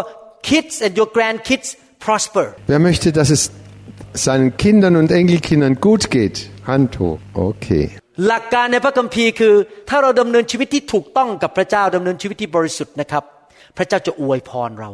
[0.49, 1.67] kids and your grandkids
[2.05, 3.41] prosper Wer möchte, dass es
[4.13, 6.37] seinen Kindern und Enkelkindern gut geht?
[6.71, 7.19] Hand hoch.
[7.33, 7.85] Okay.
[8.24, 9.54] หลักการในพระคัมภีร์คือ
[9.88, 13.24] ถ้าเราดำเนินชีวิตที่ถูกต้องกับพระเจ้าดำเนินชีวิตที่บริสุทธิ์นะครับ
[13.76, 14.90] พระเจ้าจะอวยพรเรา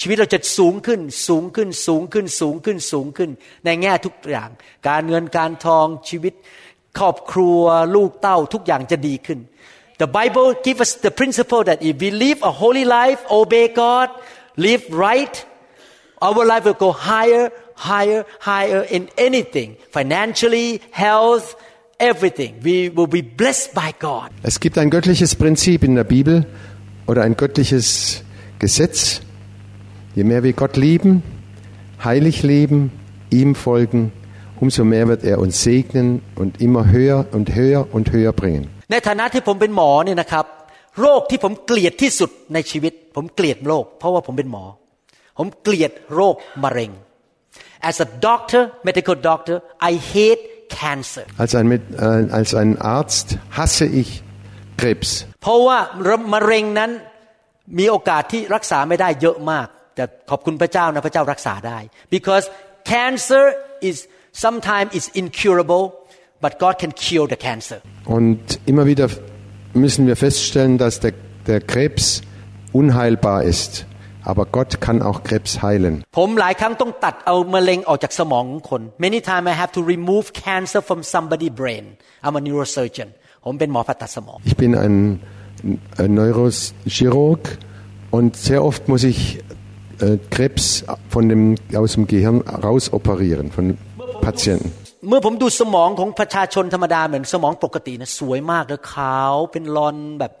[0.00, 3.30] ชีวิตเราจะสูงขึ้นสูงขึ้นสูงขึ้นสูงขึ้นสูงขึ้น
[3.64, 4.50] ในแง่ทุกอย่าง
[4.88, 6.34] การเงินการทองชีวิต
[6.98, 7.62] ครอบครัว
[7.94, 9.40] ลูกเต้าทุกอย่างจะดีขึ้น
[10.02, 14.08] The Bible gives us the principle that if we live a holy life obey God
[14.66, 15.34] live right
[16.22, 21.56] our life will go higher, higher, higher in anything, financially, health,
[22.01, 22.55] everything.
[22.63, 24.31] We will be blessed by God.
[24.43, 26.45] Es gibt ein göttliches Prinzip in der Bibel
[27.07, 28.23] oder ein göttliches
[28.59, 29.21] Gesetz.
[30.15, 31.23] Je mehr wir Gott lieben,
[32.03, 32.91] heilig leben,
[33.29, 34.11] ihm folgen,
[34.59, 38.69] umso mehr wird er uns segnen und immer höher und höher und höher bringen.
[38.91, 40.45] ในฐานะที่ผมเป็นหมอเนี่ยนะครับ
[41.01, 44.63] โรคที่ผมเกลียดที่สุดในชีวิต ผมเกลียดโรค เพราะว่าผมเป็นหมอ
[45.37, 46.91] ผมเกลียดโรคมะเร็ง
[47.89, 51.23] As a doctor, medical doctor, I hate cancer.
[51.37, 53.27] Als ein, Mit- äh, als ein Arzt
[53.59, 54.09] hasse ich
[54.81, 55.09] Krebs.
[55.41, 55.77] เพราะว่า
[56.33, 56.91] มะเร็งนั้น
[57.79, 61.79] มีโอกาสที่รักษาไม่ได้เยอะมาก แต่ขอบคุณพระเจ้านะพระเจ้ารักษาได้
[62.15, 62.45] because
[62.93, 63.43] cancer
[63.89, 63.97] is
[64.45, 65.83] sometimes is incurable
[66.43, 67.79] but God can cure the cancer
[68.17, 69.07] Und immer wieder
[69.85, 71.13] müssen wir feststellen, dass der,
[71.51, 72.21] der Krebs
[72.81, 73.71] unheilbar ist.
[74.31, 75.95] Aber Gott kann auch Krebs heilen.
[76.17, 81.85] ผมหลายครั้งต้องตัดเอามะเร็งออกจากสมองของคน many time I have to remove cancer from somebody brain
[82.25, 83.09] I'm a neurosurgeon
[83.45, 84.95] ผมเป็นหมอผ่าตัดสมอง Ich bin ein,
[86.01, 87.43] ein Neurochirurg
[88.17, 89.19] und sehr oft muss ich
[90.05, 90.63] äh, Krebs
[91.13, 93.65] von dem, aus dem Gehirn rausoperieren, von
[94.27, 94.69] Patienten.
[95.07, 100.31] เมื่อผมดูสมองของประชาชนธรรมดาเหมือนสมองปกตินะสวยมากเลยขาวเป็นรอนแบบ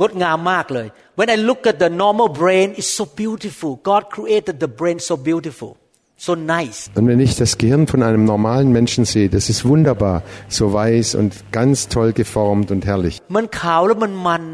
[0.00, 0.86] งดงามมากเลย
[1.18, 5.14] When I look at the normal brain it's so beautiful God created the brain so
[5.30, 5.70] beautiful
[6.26, 10.22] so nice Und wenn ich das Gehirn von einem normalen Menschen sehe, das ist wunderbar,
[10.48, 13.14] so weiß und ganz toll geformt und herrlich.
[13.36, 14.44] มันขาวแล้วมันมัน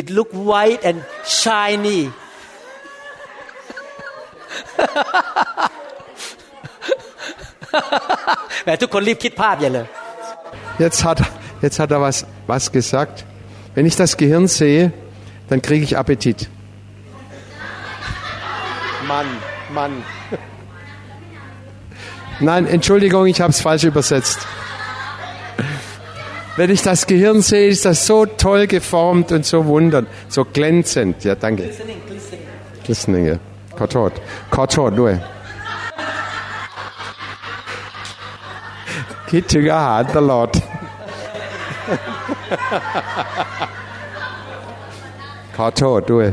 [0.00, 0.98] it look white and
[1.40, 2.00] shiny
[8.64, 9.86] แหมทุกคนรีบคิดภาพใหญ่เลย
[10.84, 11.18] Jetzt hat,
[11.64, 12.16] jetzt hat er was,
[12.52, 13.16] was gesagt.
[13.73, 14.91] Wenn ich das Gehirn sehe,
[15.49, 16.49] dann kriege ich Appetit.
[19.07, 19.25] Mann,
[19.73, 20.03] Mann.
[22.39, 24.39] Nein, Entschuldigung, ich habe es falsch übersetzt.
[26.57, 31.23] Wenn ich das Gehirn sehe, ist das so toll geformt und so wundern, so glänzend.
[31.23, 31.63] Ja, danke.
[31.63, 32.41] Glistening, glistening.
[32.83, 33.35] Glistening, ja.
[33.77, 34.13] Kortot.
[34.49, 35.19] Kortot, du.
[39.27, 40.61] Kitschiger Hand, der Lord.
[45.57, 46.27] ขอโทษด้วย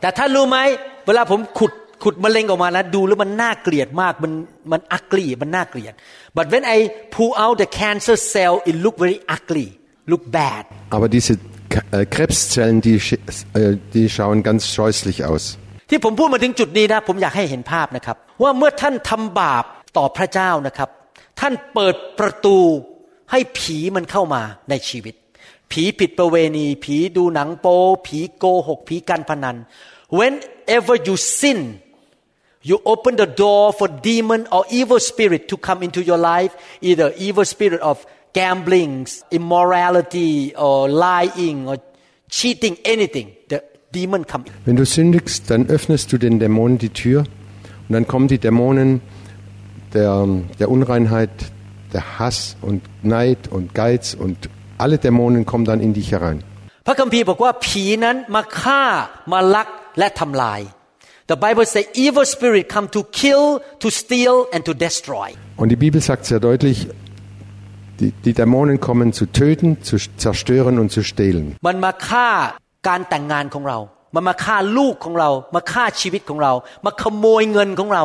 [0.00, 0.58] แต่ท่านรู้ไหม
[1.06, 1.72] เวลาผมขุด
[2.04, 4.32] ขุดมะเร็งออกมานะดูแล้วมันน่าเกลียดมาก มัน
[4.72, 5.92] มันอักลีมันน่าเกลียด
[6.36, 6.78] but when I
[7.14, 9.68] pull out the cancer cell it look very ugly
[10.12, 10.62] look bad
[10.96, 11.32] Aber diese
[11.72, 13.18] K- äh, Krebszellen, die, sch-
[13.60, 15.44] äh, die schauen ganz scheußlich aus.
[15.90, 19.64] ที่ผมพูดมาถึงจุดนี้นะ ผมอยากให้เห็นภาพนะครับ ว่าเมื่อท่านทำบาป
[19.96, 20.88] ต่อพระเจ้านะครับ
[21.40, 22.58] ท่านเปิดประตู
[23.30, 25.14] ให้ผีมันเข้ามาในชีวิต
[25.70, 29.56] ผีผิดประเวณี ผีดูหนังโป๊ผีโกหก ผีการพนัน
[30.18, 31.60] whenever you sin
[32.68, 36.52] you open the door for demon or evil spirit to come into your life
[36.88, 37.96] either evil spirit of
[38.38, 39.06] gambling
[39.38, 40.32] immorality
[40.66, 41.76] or lying or
[42.28, 43.62] cheating anything the
[43.94, 44.44] demon come.
[44.66, 49.00] Wenn du sündigst, dann öffnest du den Dämonen die Tür und dann kommen die Dämonen
[49.94, 50.26] der,
[50.58, 51.30] der Unreinheit,
[51.93, 56.39] der Hass und Neid und Geiz und alle Dämonen kommen dann in dich herein.
[56.87, 58.83] พระคัมภีร์บอกว่าผีนั้นมาฆ่า
[59.31, 59.67] มาลัก
[59.99, 60.61] และทำลาย
[61.31, 63.45] The Bible says evil spirit come to kill,
[63.83, 65.27] to steal and to destroy.
[65.61, 66.77] Und die Bibel sagt sehr deutlich,
[67.99, 71.45] die, die Dämonen kommen zu töten, zu zerstören und zu stehlen.
[71.67, 72.29] มันมาฆ่า
[72.87, 73.77] การแต่งงานของเรา
[74.15, 76.53] มันมาฆ่าลูกของเรา มาฆ่าชีวิตของเรา
[76.85, 78.03] มาขโมยเงินของเรา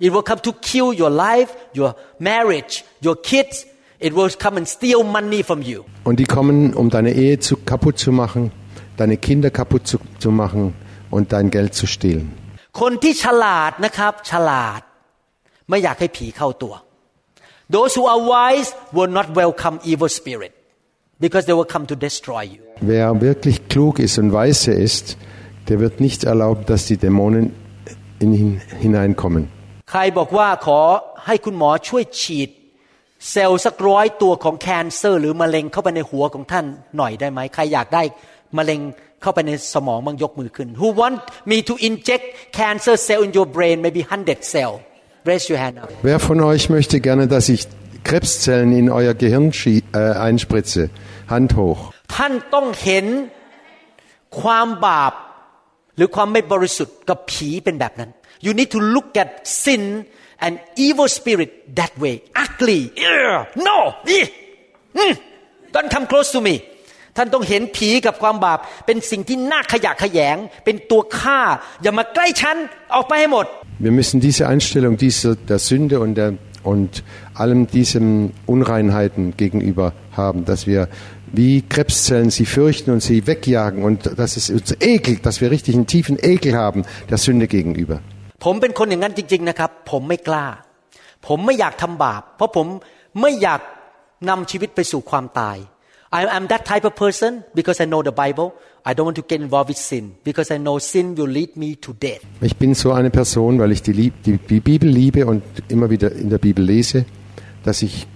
[0.00, 3.66] It will come to kill your life, your marriage, your kids.
[3.98, 5.84] It will come and steal money from you.
[6.04, 8.52] Und die kommen, um deine Ehe zu, kaputt zu machen,
[8.96, 10.74] deine Kinder kaputt zu, zu machen
[11.10, 12.28] und dein Geld zu stehlen.
[12.80, 14.80] คนที่ฉลาดนะครับ ฉลาด
[15.68, 16.74] ไม่อยากให้ผีเข้าตัว
[17.76, 20.52] Those who are wise will not welcome evil spirit
[21.24, 22.60] because they will come to destroy you.
[22.80, 25.16] Wer wirklich klug ist und weise ist,
[25.68, 27.44] der wird nicht erlauben, dass die Dämonen
[28.20, 29.48] in ihn hineinkommen.
[29.91, 30.79] ใครบอกว่าขอ
[31.25, 32.49] ให้คุณหมอช่วยฉีด
[33.31, 36.65] เซลล์สักร้อยตัวของแคนเซอร์ หรือมะเร็งเข้าไปในหัวของท่าน
[36.97, 38.03] หน่อยได้ไหมใครอยากได้
[38.57, 38.79] มะเร็ง
[39.21, 41.17] เข้าไปในสมองบ้างยกมือขึ้น Who want
[41.51, 42.25] me to inject
[42.59, 44.71] cancer cell in your brain maybe 100 cell
[45.29, 47.61] raise your hand up Wer von euch möchte gerne, dass ich
[48.09, 50.81] Krebszellen in euer Gehirn schie- äh, einspritze?
[51.33, 51.79] Hand hoch.
[52.15, 53.05] ท่านต้องเห็น
[54.41, 55.13] ความบาป
[55.95, 58.11] หรือความไม่บริสุทธิ์กับผีเป็นแบบนั้น
[58.46, 59.28] You need to look at
[59.62, 59.82] sin
[60.44, 60.54] and
[60.86, 62.14] evil spirit that way
[62.44, 62.80] ugly
[63.12, 63.78] Ugh, no
[64.16, 64.26] Ih,
[64.94, 65.14] mm,
[65.74, 66.56] don't come close to me
[67.16, 71.40] ท่านต้องเห็นผีกับความบาป เป็นสิ่งที่น่าขยะแขยง เป็นตัวฆ่า
[71.82, 72.56] อย่ามาใกล้ฉัน
[72.94, 73.46] ออกไปให้หมด
[73.86, 80.46] Wir müssen diese Einstellung dieser, der Sünde und, der, und allem diesen Unreinheiten gegenüber haben,
[80.46, 80.88] dass wir
[81.30, 85.74] wie Krebszellen sie fürchten und sie wegjagen und dass es uns ekelt, dass wir richtig
[85.74, 88.00] einen tiefen Ekel haben der Sünde gegenüber.
[88.44, 90.46] ผมเป็นคนอย่างนั้นจริง ๆ นะครับ ผมไม่กล้า
[91.26, 92.66] ผมไม่อยากทำบาป เพราะผม
[93.20, 93.60] ไม่อยาก
[94.28, 95.58] นำชีวิตไปสู่ความตาย
[96.18, 98.48] I am that type of person because I know the Bible
[98.88, 101.70] I don't want to get involved with sin because I know sin will lead me
[101.84, 105.26] to death Ich bin so eine Person, weil ich die, Lieb, die, die Bibel liebe
[105.26, 107.04] und immer wieder in der Bibel lese,
[107.64, 108.06] dass ich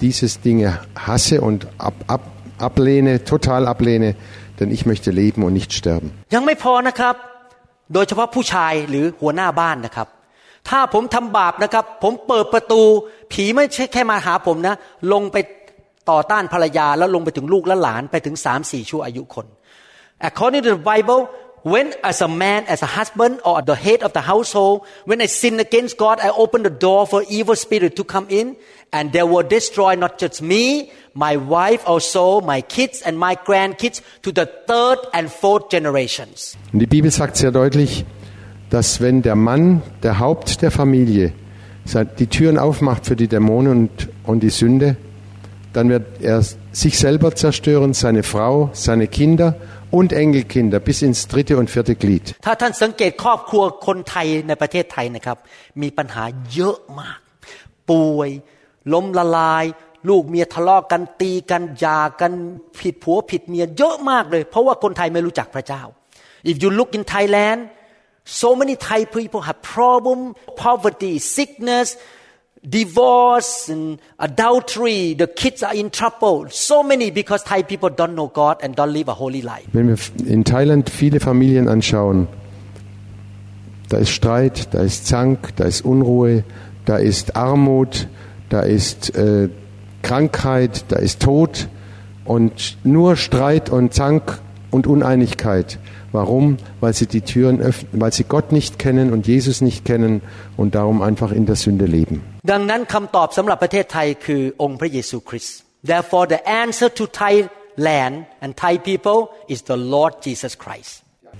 [0.00, 2.22] dieses Dinge hasse und ab, ab,
[2.58, 4.16] ablehne, total ablehne,
[4.58, 6.08] denn ich möchte leben und nicht sterben.
[6.34, 7.14] ยังไม่พอนะครับ
[7.93, 10.07] โดยเฉพาะผู้ชายหรือหัวหน้าบ้านนะครับ
[10.69, 12.81] ถ้าผมทำบาปนะครับ ผมเปิดประตู
[13.31, 14.75] ผีไม่ใช่แค่มาหาผมนะ
[15.13, 15.37] ลงไป
[16.11, 19.45] ต่อต้านภรรยาแล้วลงไปถึงลูกและหลานไปถึงสามสี่ชั่วอายุคน
[20.29, 21.21] According to the Bible
[21.73, 24.75] when as a man as a husband or the head of the household
[25.09, 28.47] when I sin against God I open the door for evil spirit to come in
[28.93, 34.01] and they will destroy not just me my wife also my kids and my grandkids
[34.21, 38.05] to the third and fourth generations Und die Bibel sagt sehr deutlich,
[38.69, 41.33] dass wenn der Mann, der Haupt der Familie,
[42.17, 44.95] die Türen aufmacht für die Dämonen und, und die Sünde,
[45.73, 49.55] dann wird er sich selber zerstören, seine Frau, seine Kinder
[49.91, 52.35] und Enkelkinder bis ins dritte und vierte Glied.
[52.41, 52.51] ถ้
[58.93, 59.65] ล้มละลาย
[60.09, 62.31] ลูกเมียทะเลาะกันตีกันหย่ากัน
[62.79, 65.83] ผิดผัวผิดเมียเยอะมากเลย เพราะว่าคนไทยไม่รู้จักพระเจ้า
[66.51, 67.59] If you look in Thailand
[68.41, 70.19] so many Thai people have problem
[70.65, 71.87] poverty sickness
[72.77, 73.85] divorce and
[74.27, 76.37] adultery the kids are in trouble
[76.69, 79.87] so many because Thai people don't know God and don't live a holy life Wenn
[79.91, 79.99] wir
[80.35, 82.27] in Thailand viele Familien anschauen,
[83.89, 86.43] da ist Streit, da ist Zank, da ist Unruhe,
[86.85, 88.07] da ist Armut,
[88.48, 89.48] da ist äh,
[90.02, 91.68] Krankheit, da ist Tod
[92.24, 95.78] und nur Streit und Zank und Uneinigkeit.
[96.12, 96.56] Warum?
[96.80, 100.22] Weil sie die Türen öffnen, weil sie Gott nicht kennen und Jesus nicht kennen
[100.56, 102.16] und darum einfach in der Sünde leben.
[102.52, 105.56] ดังนั้นคำตอบสำหรับประเทศไทยคือองค์พระเยซูคริสต์
[105.90, 109.18] Therefore the answer to Thailand and Thai people
[109.54, 110.92] is the Lord Jesus Christ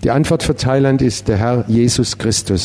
[0.04, 2.62] Die Antwort für Thailand ist der Herr Jesus Christus.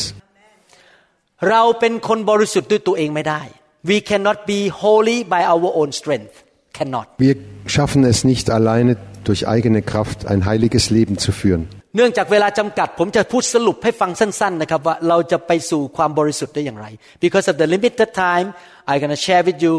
[1.50, 3.42] เราเป็นคนบริสุทธิ์ด้วยตัวเองไม่ได้
[3.90, 6.34] We cannot be holy by our own strength
[6.78, 7.36] cannot Wir
[7.74, 8.96] schaffen es nicht alleine
[9.28, 11.64] durch eigene Kraft ein heiliges Leben zu führen.
[11.96, 16.86] เนื่องจากเวลาจำกัด ผมจะพูดสรุปให้ฟังสั้นๆนะครับว่าเราจะไปสู่ความบริสุทธิ์ได้อย่างไร
[17.24, 18.46] Because of the limited time
[18.88, 19.74] I'm gonna share with you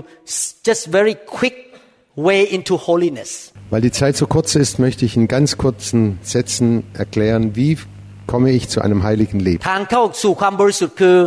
[0.68, 1.58] just very quick
[2.28, 3.32] way into holiness
[3.72, 6.68] Weil die Zeit so kurz ist, möchte ich in ganz kurzen Sätzen
[7.04, 7.72] erklären, wie
[8.32, 9.60] komme ich zu einem heiligen Leben.
[9.70, 11.18] ทางเข้าสู่ความบริสุทธิ์คือ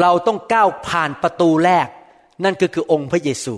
[0.00, 1.88] เราต้องก้าวผ่านประตูแรก
[2.44, 3.54] นั่นก็คือองค์พระเยซู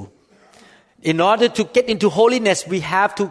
[1.12, 3.24] In order to get into holiness we have to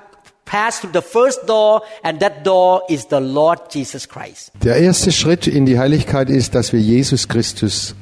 [0.53, 1.71] pass through the first door
[2.05, 6.49] and that door is the Lord Jesus Christ Der erste Schritt in die Heiligkeit ist,
[6.55, 7.95] dass wir Jesus Christus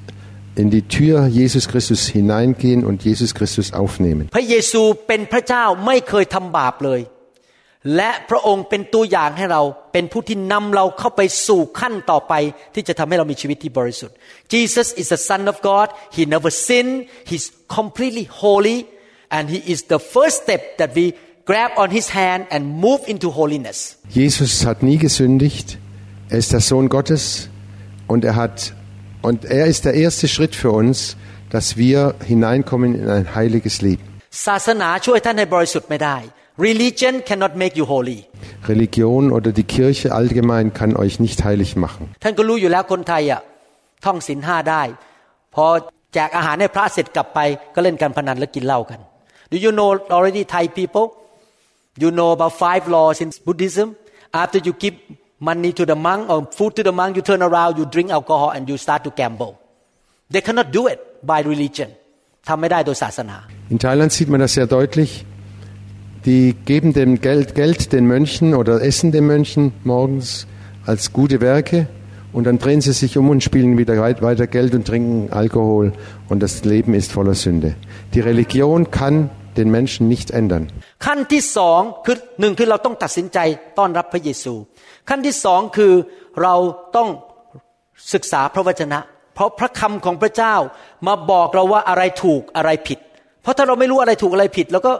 [0.55, 4.23] in die Tür Jesus Christus hineingehen und Jesus Christus aufnehmen.
[4.35, 6.99] พระเยซูเป็นพระเจ้าไม่เคยทำบาปเลย
[7.95, 9.61] และพระองค์เป็นตัวอย่างให้เรา
[9.93, 12.33] เป็นผู้ที่นำเราเข้าไปสู่ขั้นต่อไป
[12.73, 14.15] ที่จะทำให้เรามีชีวิตที่บริสุทธิ์
[14.53, 16.95] Jesus is the Son of God He never sinned
[17.29, 17.45] He's
[17.77, 18.77] completely holy
[19.35, 21.05] and He is the first step that we
[21.49, 23.77] grab on His hand and move into holiness
[24.19, 25.67] Jesus hat nie gesündigt.
[26.33, 27.23] Er ist der Sohn Gottes
[28.11, 28.57] und er hat
[29.27, 31.15] und er ist der erste Schritt für uns,
[31.49, 34.03] dass wir hineinkommen in ein heiliges Leben.
[34.47, 36.17] ศาสนาช่วยท่านให้บริสุทธิ์ไม่ได้
[36.67, 38.19] Religion cannot make you holy
[38.71, 42.03] Religion oder die Kirche allgemein kann euch nicht heilig machen.
[42.23, 43.41] ท่านก็รู้อยู่แล้วคนไทยอ่ะ
[44.05, 44.83] ท่องศีลห้าได้
[45.55, 45.65] พอ
[46.13, 47.39] แจกอาหารให้พระเสร็จกลับไป
[47.75, 48.99] ก็เล่นการพนันและกินเหล้ากัน
[49.51, 51.07] Do you know already Thai people
[52.03, 53.87] You know about five laws in Buddhism
[54.41, 54.95] After you give
[55.49, 58.49] money to the monk or food to the monk you turn around you drink alcohol
[58.55, 59.53] and you start to gamble
[60.33, 60.99] They cannot do it
[61.31, 61.89] by religion
[62.47, 63.37] ทำไม่ได้โดยศาสนา
[63.73, 65.11] In Thailand sieht man das sehr deutlich.
[66.25, 70.45] Die geben dem Geld, Geld den Mönchen oder essen den Mönchen morgens
[70.85, 71.87] als gute Werke
[72.31, 75.93] und dann drehen sie sich um und spielen wieder weit- weiter Geld und trinken Alkohol
[76.29, 77.75] und das Leben ist voller Sünde.
[78.13, 80.63] Die Religion kann den Menschen nicht ändern.
[81.05, 83.39] ขั้นที่สองคือหนึ่งคือเราต้องตัดสินใจ
[83.77, 84.53] ต้อนรับพระเยซู
[85.09, 85.93] ขั้นที่สองคือ
[86.41, 86.55] เรา
[86.95, 87.09] ต้อง
[88.13, 88.99] ศึกษาพระวจนะ
[89.35, 90.55] เพราะพระคำของพระเจ้า
[91.07, 92.99] มาบอกเราว่าอะไรถูกอะไรผิด
[93.41, 94.93] เพราะถ้าเราไม่รู้อะไรถูกอะไรผิดเราก็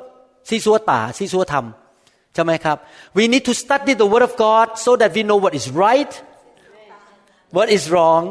[0.49, 2.77] ซีซัวตาซีซัวทำใช่ไหมครับ
[3.17, 6.11] we need to study the word of God so that we know what is right
[7.57, 8.23] what is wrong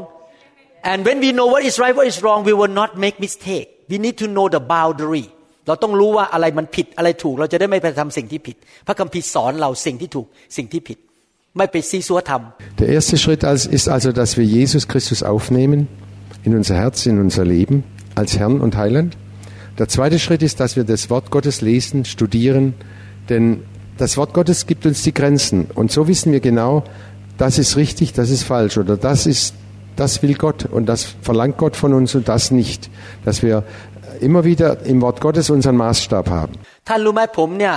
[0.91, 3.67] and when we know what is right what is wrong we will not make mistake
[3.91, 5.27] we need to know the boundary
[5.67, 10.27] เราต้องรู้ว่าอะไรมันผิดอะไรถูก เราจะได้ไม่ไปทำสิ่งที่ผิด พระคัมภีร์สอนเราสิ่งที่ถูก
[10.57, 10.99] สิ่งที่ผิด
[11.57, 15.81] ไม่ไปซีซัวทำ Der erste Schritt als- ist also, dass wir Jesus Christus aufnehmen
[16.47, 17.77] in unser Herz, in unser Leben
[18.21, 19.11] als Herrn und Heiland.
[19.79, 22.75] Der zweite Schritt ist, dass wir das Wort Gottes lesen, studieren,
[23.29, 23.63] denn
[23.99, 26.85] das Wort Gottes gibt uns die Grenzen und so wissen wir genau,
[27.39, 29.55] das ist richtig, das ist falsch oder das ist,
[29.97, 32.91] das will Gott und das verlangt Gott von uns und das nicht,
[33.25, 33.65] dass wir
[34.21, 36.55] immer wieder im Wort Gottes unseren Maßstab haben.
[36.89, 37.75] ท่านรู้ไหมผมเนี่ย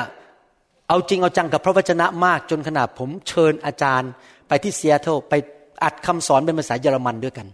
[0.90, 4.10] เอาจริงเอาจังกับพระวจนะมากจนขนาดผมเชิญอาจารย์
[4.48, 5.34] ไปที่ซีแอตเทิลไป
[5.84, 7.48] อัดคำสอนเป็นภาษาเยอรมันด้วยกัน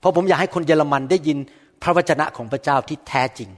[0.00, 1.38] เพราะผมอยากให้คนเยอรมันได้ยิน
[1.82, 3.50] พระวจนะของพระเจ้าที่แท้จริง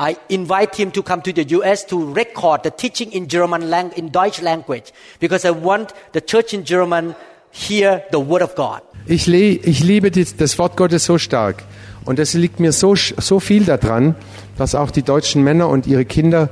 [0.00, 1.86] I invite him to come to the U.S.
[1.88, 6.54] to record the teaching in German lang- in Deutsch language because I want the church
[6.54, 7.14] in German
[7.50, 8.80] hear the word of God.
[9.06, 11.64] Ich, ich liebe die, das Wort Gottes so stark.
[12.06, 14.14] Und es liegt mir so, so viel daran,
[14.56, 16.48] dass auch die deutschen Männer und ihre Kinder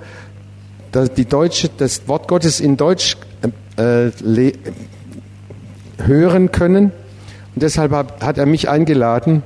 [0.92, 3.16] dass die Deutsche, das Wort Gottes in Deutsch
[3.76, 4.53] äh, le
[5.99, 6.92] hören können.
[7.55, 9.42] Und deshalb hat er mich eingeladen,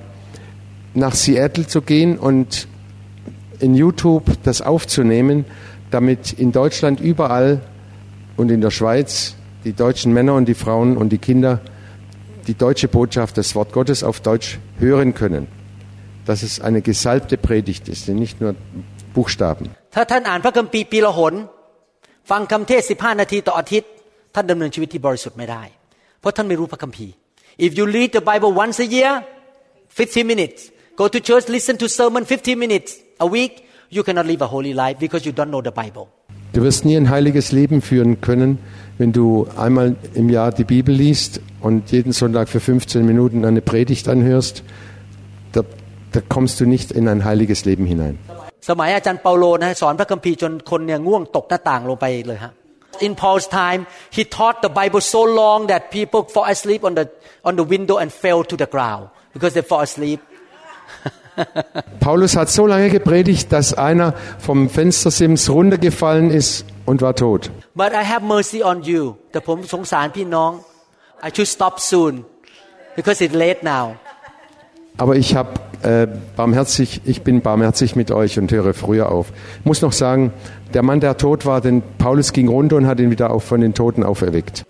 [0.94, 2.68] nach Seattle zu gehen und
[3.62, 5.44] in YouTube das aufzunehmen,
[5.90, 7.60] damit in Deutschland überall
[8.36, 11.60] und in der Schweiz die deutschen Männer und die Frauen und die Kinder
[12.46, 15.46] die deutsche Botschaft, das Wort Gottes auf Deutsch hören können.
[16.24, 18.54] Dass es eine gesalbte Predigt ist, nicht nur
[19.14, 19.70] Buchstaben.
[27.60, 29.24] If you read the Bible once a year,
[29.88, 30.72] 15 minutes.
[30.96, 33.53] Go to church, listen to sermon 15 minutes a week
[33.89, 36.07] you cannot live a holy life because you don't know the Bible
[36.53, 38.57] Du wirst nie ein heiliges Leben führen können,
[38.97, 43.61] wenn du einmal im Jahr die Bibel liest und jeden Sonntag für 15 Minuten eine
[43.61, 44.63] Predigt anhörst.
[45.51, 45.61] Da,
[46.13, 48.17] da kommst du nicht in ein heiliges Leben hinein.
[48.69, 52.53] สมัยอาจารย์เปาโลนะสอนพระคัมภีร์จนคนเนี่ยง่วงตกหน้าต่างลงไปเลยฮะ
[53.07, 53.81] In Paul's time
[54.17, 57.05] he taught the Bible so long that people fall asleep on the
[57.47, 59.03] on the window and fell to the ground
[59.33, 60.19] because they fall asleep
[61.99, 67.51] Paulus hat so lange gepredigt, dass einer vom Fenstersims runtergefallen ist und war tot.
[67.75, 70.51] But I have mercy on you แต่ผมสงสารพี่น้อง
[71.25, 72.13] I should stop soon
[72.97, 73.85] because it's late now
[74.99, 75.51] Aber ich habe
[75.83, 79.27] äh, barmherzig, ich bin barmherzig mit euch und höre früher auf.
[79.59, 80.33] Ich muss noch sagen,
[80.73, 83.61] der Mann, der tot war, denn Paulus ging runter und hat ihn wieder auch von
[83.61, 84.65] den Toten auferweckt.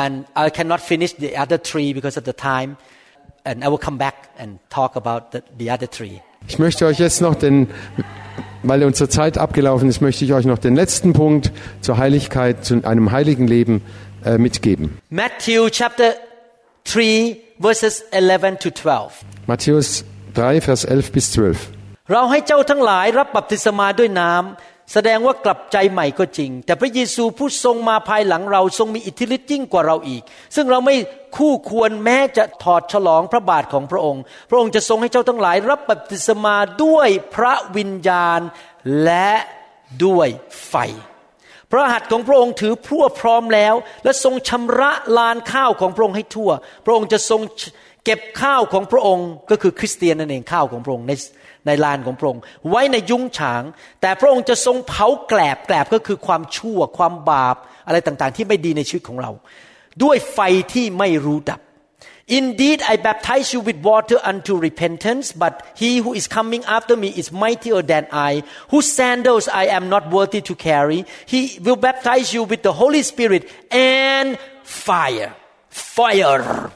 [0.00, 2.70] and I cannot finish the other three because of the time
[3.48, 6.16] and I will come back and talk about the, the other three
[6.46, 7.68] Ich möchte euch jetzt noch den,
[8.62, 12.82] weil unsere Zeit abgelaufen ist, möchte ich euch noch den letzten Punkt zur Heiligkeit, zu
[12.84, 13.82] einem heiligen Leben
[14.24, 14.98] äh, mitgeben.
[15.10, 16.14] Matthew chapter
[16.84, 21.70] 3 verses 11 to 12 Matthäus 3, Vers 11 bis 12.
[22.12, 24.32] เราให้เจ้าทั้งหลายรับบัพติศมาด้วยน้
[24.93, 30.21] แสดงว่ากลับใจใหม่ก็จริง แต่พระเยซูผู้ทรงมาภายหลังเราทรงมีอิทธิฤทธิ์ยิ่งกว่าเราอีก
[30.55, 30.95] ซึ่งเราไม่
[31.37, 38.41] คู่ควรแม้จะถอดฉลองพระบาทของพระองค์ พระองค์จะทรงให้เจ้าทั้งหลาย รับบัพติศมาด้วยพระวิญญาณ
[39.03, 39.31] และ
[40.05, 40.27] ด้วย
[40.67, 40.75] ไฟ
[41.71, 46.51] พระหัตถ์ของพระองค์ถือพรั่วพร้อมแล้ว และทรงชำระลานข้าวของพระองค์ให้ทั่ว
[46.85, 47.41] พระองค์จะทรง
[48.05, 51.11] เก็บข้าวของพระองค์ก็คือคริสเตียนนั่นเองข้าวของพระองค์ใน
[51.65, 53.63] ในลานของพระองค์ ไว้ในยุ้งฉาง
[54.01, 57.55] แต่พระองค์จะทรงเผาแกลบแกลบก็คือความชั่ว ความบาป
[57.87, 59.31] อะไรต่างๆ ที่ไม่ดีในชีวิตของเรา
[60.03, 60.39] ด้วยไฟ
[60.73, 61.61] ที่ไม่รู้ดับ
[62.29, 67.07] Indeed, I baptize you with water unto repentance, but he who is coming after me
[67.07, 71.05] is mightier than I, whose sandals I am not worthy to carry.
[71.25, 75.33] He will baptize you with the Holy Spirit and fire.
[75.69, 76.71] Fire.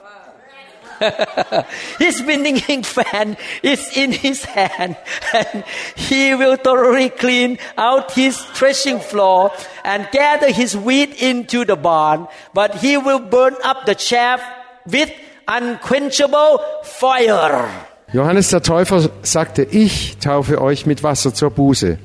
[2.00, 4.96] His winnowing fan is in his hand,
[5.34, 5.64] and
[5.96, 9.52] he will thoroughly clean out his threshing floor
[9.84, 14.42] and gather his wheat into the barn, but he will burn up the chaff
[14.86, 15.12] with
[15.48, 17.70] unquenchable fire.
[18.14, 21.98] Johannes der Täufer sagte, ich taufe euch mit Wasser zur Buße.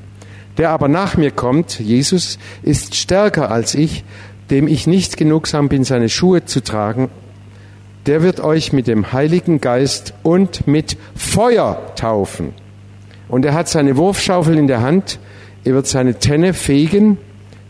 [0.57, 4.05] Der aber nach mir kommt, Jesus, ist stärker als ich,
[4.51, 7.11] dem ich nicht genugsam bin, seine Schuhe zu tragen.
[8.07, 12.55] Der wird euch mit dem Heiligen Geist und mit Feuer taufen.
[13.28, 15.18] Und er hat seine Wurfschaufel in der Hand.
[15.64, 17.18] Er wird seine Tenne fegen,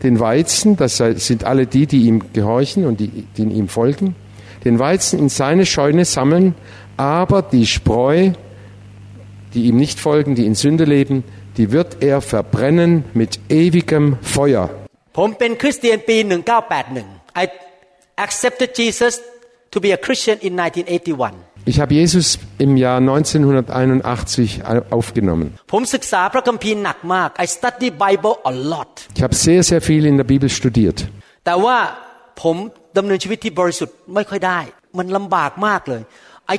[0.03, 4.15] den Weizen, das sind alle die, die ihm gehorchen und die, die ihm folgen
[4.63, 6.55] den Weizen in seine Scheune sammeln,
[6.97, 8.31] aber die Spreu,
[9.53, 11.23] die ihm nicht folgen, die in Sünde leben,
[11.57, 14.69] die wird er verbrennen mit ewigem Feuer.
[17.37, 17.47] I
[18.15, 19.21] accepted Jesus
[19.70, 21.34] to be a Christian in 1981.
[21.66, 25.54] Ich habe Jesus im Jahr 1981 aufgenommen.
[29.14, 31.08] Ich habe sehr sehr viel in der Bibel studiert.
[32.98, 34.60] ดำเนินชีวิตที่บริสุทธิ์ไม่ค่อยได้
[34.98, 36.02] มันลำบากมากเลย
[36.54, 36.56] I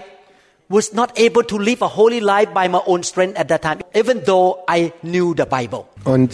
[0.75, 3.79] was not able to live a holy life by my own strength at that time
[4.01, 4.79] even though I
[5.11, 5.83] knew the Bible
[6.13, 6.29] und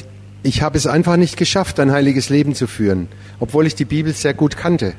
[0.47, 3.09] Ich habe es einfach nicht geschafft, ein heiliges Leben zu führen,
[3.41, 4.95] obwohl ich die Bibel sehr gut kannte.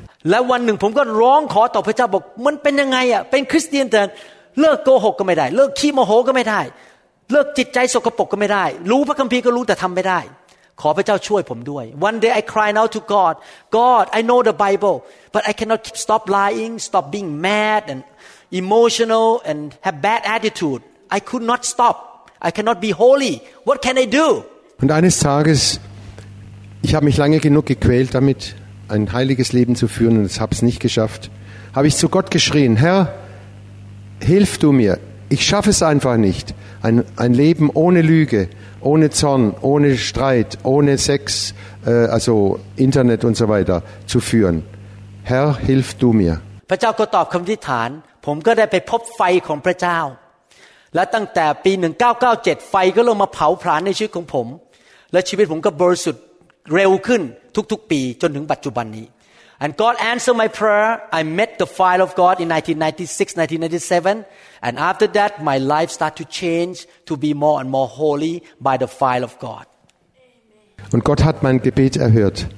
[11.98, 13.38] One day I cried out to God,
[13.70, 18.04] God, I know the Bible, but I cannot stop lying, stop being mad and
[18.50, 20.82] emotional and have bad attitude.
[21.10, 22.30] I could not stop.
[22.38, 23.40] I cannot be holy.
[23.64, 24.44] What can I do?
[24.81, 25.79] Und eines Tages
[26.81, 28.55] ich habe mich lange genug gequält damit
[28.89, 31.31] ein heiliges Leben zu führen und es habe es nicht geschafft
[31.73, 33.13] habe ich zu Gott geschrien Herr
[34.19, 34.99] hilf du mir
[35.29, 38.49] ich schaffe es einfach nicht ein, ein Leben ohne Lüge
[38.83, 41.53] ohne Zorn, ohne Streit, ohne Sex,
[41.85, 44.63] äh, also Internet und so weiter zu führen.
[45.23, 46.41] Herr, hilf du mir.
[46.69, 47.89] พระเจ้าก็ตอบคำทิฐาน
[48.25, 49.99] ผมก็ได้ไปพบไฟของพระเจ้า
[50.95, 51.71] และตั้งแต่ปี
[52.21, 54.47] 1997 ไฟก็ลงมาเผาผลาญในชีวิตของผม
[55.11, 56.23] และชีวิตผมก็บริสุทธิ์
[56.73, 57.21] เร็วขึ้น
[57.71, 59.07] ทุกๆปีจนถึงปัจจุบันนี้
[59.63, 61.01] And God answered my prayer.
[61.13, 64.25] I met the fire of God in 1996, 1997.
[64.61, 68.75] And after that, my life started to change to be more and more holy by
[68.77, 69.65] the fire of God.
[70.91, 72.49] Und Gott hat mein Gebet erhört.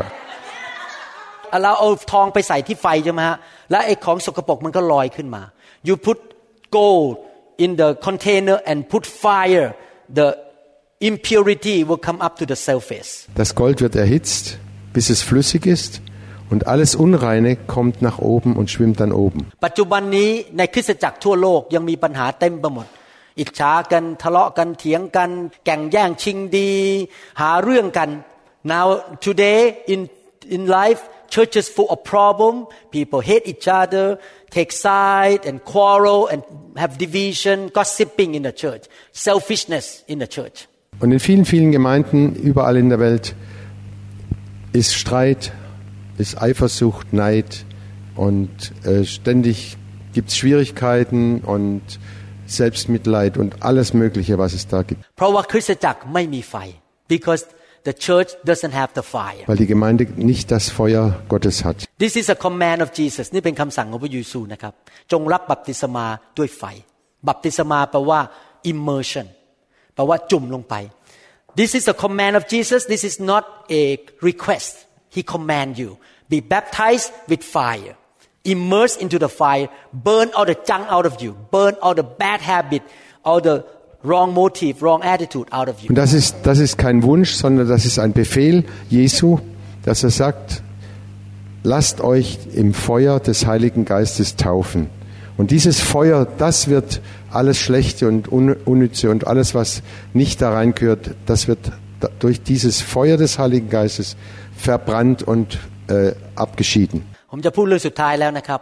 [1.64, 3.38] เราเอาทองไปใส่ที่ไฟใช่ไหมฮะ
[3.72, 5.44] และไอ้ของสกปรกมันก็ลอยขึ้นมา
[5.88, 6.18] You put
[6.80, 7.12] gold
[7.64, 9.68] in the container and put fire
[10.20, 10.28] the
[11.12, 13.10] impurity will come up to the surface
[13.42, 14.46] Das Gold wird erhitzt
[14.96, 15.94] bis es flüssig ist
[16.52, 19.40] und alles Unreine kommt nach oben und schwimmt dann oben.
[19.66, 22.88] ปัจจุบันนี้ในคริสตจักรทั่วโลกยังมีปัญหาเต็มไปหมด
[23.40, 25.30] อิจฉากันทะเลาะกันเถียงกัน
[25.66, 26.72] แก่งแย่งชิงดี
[27.42, 28.10] หาเรื่องกัน
[28.74, 28.88] now
[29.28, 29.62] today
[29.94, 30.00] in
[30.56, 31.02] in life
[31.36, 32.54] churches full of problem
[32.98, 34.06] people hate each other
[34.56, 36.40] take side and quarrel and
[36.84, 38.84] have division gossiping in the church
[39.28, 40.58] selfishness in the church
[41.02, 42.20] und in vielen vielen Gemeinden
[42.50, 43.26] überall in der Welt
[44.80, 45.44] ist Streit
[46.18, 47.66] ist Eifersucht, Neid
[48.16, 48.50] und
[48.86, 49.78] äh, ständig
[50.14, 51.82] gibt es Schwierigkeiten und
[52.46, 55.04] Selbstmitleid und alles Mögliche, was es da gibt.
[57.08, 57.46] Because
[57.86, 59.44] the church doesn't have the fire.
[59.48, 61.86] Weil die Gemeinde nicht das Feuer Gottes hat.
[61.98, 64.74] This is a command of Jesus นี่เป็นคำสั่งของพระเยซูนะครับ
[65.12, 66.06] จงรับบัพติศมา
[66.38, 66.64] ด้วยไฟ
[67.28, 68.20] บัพติศมาแปลว่า
[68.72, 69.28] immersion
[69.96, 70.76] แปลว่าจุ่มลงไป
[71.60, 73.44] This is a command of Jesus this is not
[73.80, 73.84] a
[74.30, 74.74] request
[75.15, 75.97] He command you
[76.29, 77.97] be baptized with fire.
[78.43, 79.69] Immerse into the fire.
[79.93, 81.35] Burn all the junk out of you.
[81.51, 82.83] Burn all the bad habit
[83.25, 83.65] all the
[84.03, 85.89] wrong motive wrong attitude out of you.
[85.89, 89.39] Und das ist, das ist kein Wunsch, sondern das ist ein Befehl Jesu,
[89.85, 90.63] dass er sagt,
[91.63, 94.91] lasst euch im Feuer des Heiligen Geistes taufen.
[95.37, 97.01] Und dieses Feuer, das wird
[97.31, 101.73] alles Schlechte und Un- Unnütze und alles, was nicht da reingehört, das wird
[102.20, 104.16] durch dieses Feuer des Heiligen Geistes
[104.56, 105.48] verbrannt und
[105.88, 107.00] äh, abgeschieden.
[107.32, 108.62] ผมจะพูดเรื่องสุดท้ายแล้วนะครับ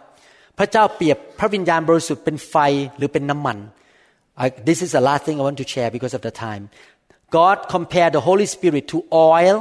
[0.58, 2.56] พระเจ้าเปรียบพระวิญญาณบริสุทธิ์เป็นไฟ
[2.96, 3.58] หรือเป็นน้ำมัน
[4.44, 6.62] I, this is the last thing I want to share because of the time
[7.38, 8.98] God compared the Holy Spirit to
[9.34, 9.56] oil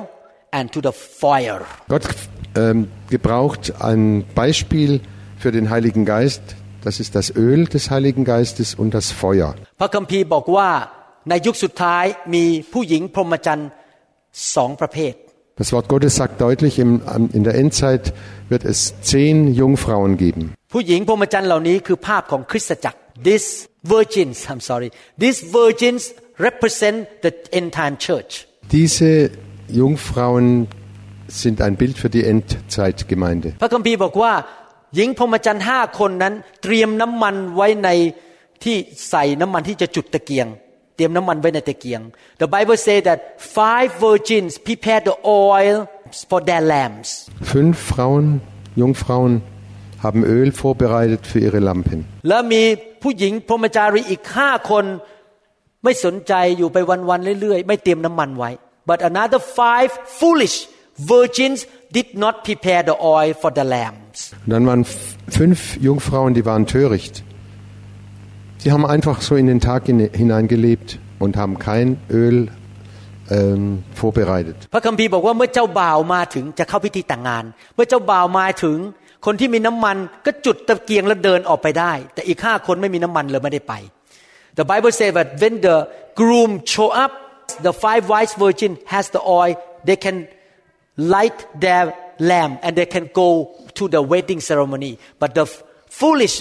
[0.58, 1.62] and to the fire
[1.94, 2.04] Gott
[2.62, 4.92] ähm, gebraucht ein Beispiel
[5.38, 6.42] für den Heiligen Geist.
[6.84, 9.50] Das ist das Öl des Heiligen Geistes und das Feuer.
[9.80, 10.70] พระคัมภีร์บอกว่า
[11.29, 12.05] ในยุคสุดท้าย
[12.35, 13.69] มีผู้หญิงพรหมจรรย์
[14.55, 15.15] สองประเภท
[15.61, 18.05] Das Wort Gottes sagt deutlich, im, am- in der Endzeit
[18.49, 18.79] wird es
[19.11, 20.43] zehn Jungfrauen geben.
[20.73, 22.99] ผู้หญิงพรหมจรรย์เหล่านี้คือภาพของคริสตจักร
[23.29, 23.49] These
[23.95, 24.89] virgins I'm sorry
[25.23, 26.03] These virgins
[26.47, 28.33] represent the end time church
[28.77, 29.11] Diese
[29.81, 30.47] Jungfrauen
[31.43, 33.49] sind ein Bild für die Endzeitgemeinde.
[33.63, 34.33] พระคัมภีร์บอกว่า
[34.97, 37.89] หญิงพรหมจรรย์ห้าคนนั้นเตรียมน้ำมันไว้ใน
[38.65, 38.77] ที่
[39.11, 40.47] ใส่น้ำมันที่จะจุดตะเกียง
[40.96, 42.02] เตรียมน้ำมันไว้ในตะเกียง
[42.42, 43.20] The Bible say that
[43.58, 45.16] five virgins prepared the
[45.52, 45.78] oil
[46.30, 47.10] for their lamps
[47.54, 48.26] Fünf Frauen,
[48.82, 49.34] Jungfrauen,
[50.06, 52.00] haben Öl vorbereitet für ihre Lampen.
[52.28, 52.64] แล้วมี
[53.04, 54.86] ผู้หญิงพรหมจารีอีกห้าคน
[55.84, 56.78] ไม่สนใจอยู่ไป
[57.10, 58.50] วันๆเรื่อยๆ ไม่เตรียมน้ำมันไว้
[58.90, 60.56] but another five foolish
[61.14, 61.60] virgins
[61.98, 66.46] did not prepare the oil for the lamps Und dann waren f- fünf Jungfrauen, die
[66.52, 67.16] waren töricht.
[68.64, 72.38] Die haben einfach so in den Tag hine- hineingelebt und haben kein Öl
[73.38, 74.58] ähm, vorbereitet.
[74.74, 77.44] พระคัมภีร์บอกว่าเมื่อเจ้าบ่าวมาถึงจะเข้าพิธีแต่งงาน
[77.76, 78.78] เมื่อเจ้าบ่าวมาถึง
[79.26, 83.74] คนที่มีน้ำมันก็จุดตะเกียงแล้วเดินออกไปได้ แต่อีกห้าคนไม่มีน้ำมันเลยไม่ได้ไป
[84.60, 85.78] The Bible says that when the
[86.20, 87.12] groom show up
[87.68, 89.54] the five wise virgin has the oil
[89.88, 90.18] they can
[91.16, 91.86] light their
[92.32, 93.30] lamp and they can go
[93.78, 95.46] to the wedding ceremony but the
[96.00, 96.36] foolish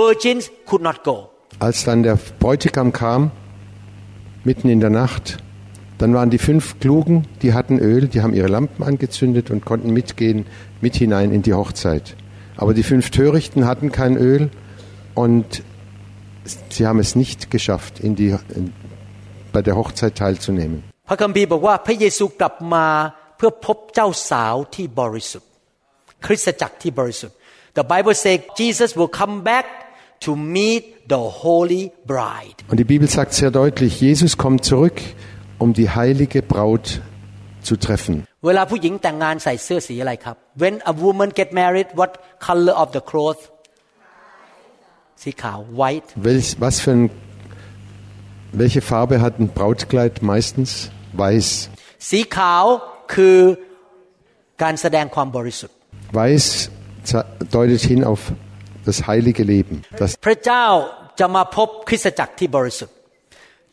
[0.00, 1.16] virgins could not go
[1.58, 3.30] Als dann der Bräutigam kam,
[4.44, 5.38] mitten in der Nacht,
[5.98, 9.90] dann waren die fünf Klugen, die hatten Öl, die haben ihre Lampen angezündet und konnten
[9.92, 10.46] mitgehen,
[10.80, 12.16] mit hinein in die Hochzeit.
[12.56, 14.50] Aber die fünf Törichten hatten kein Öl
[15.14, 15.62] und
[16.70, 18.72] sie haben es nicht geschafft, in die, in,
[19.52, 20.82] bei der Hochzeit teilzunehmen.
[21.08, 22.86] พระคัมภีร์บอกว่าพระเยซูกลับมา
[23.36, 25.50] เพื่อพบเจ้าสาวที่บริสุทธิ์
[26.26, 27.36] คริสตจักรที่บริสุทธิ์
[27.78, 29.66] The Bible says Jesus will come back
[30.24, 34.98] to meet the holy bride Und die Bibel sagt sehr deutlich, Jesus kommt zurück,
[35.62, 36.86] um die heilige Braut
[37.68, 38.14] zu treffen.
[38.46, 42.10] เวลาผู้หญิงแต่งงานใส่เสื้อสีอะไรครับ When a woman get married what
[42.46, 43.42] color of the cloth
[45.22, 47.04] สีขาว white Welch, was für ein,
[48.62, 50.70] welche Farbe hat ein Brautkleid meistens?
[51.22, 51.48] Weiß.
[52.10, 52.64] สีขาว
[53.14, 53.38] คือ
[54.62, 55.76] การแสดงความบริสุทธิ์
[56.18, 56.46] Weiß
[57.10, 58.20] ze- deutet hin auf
[58.85, 59.83] das heilige Leben.
[59.97, 60.15] Das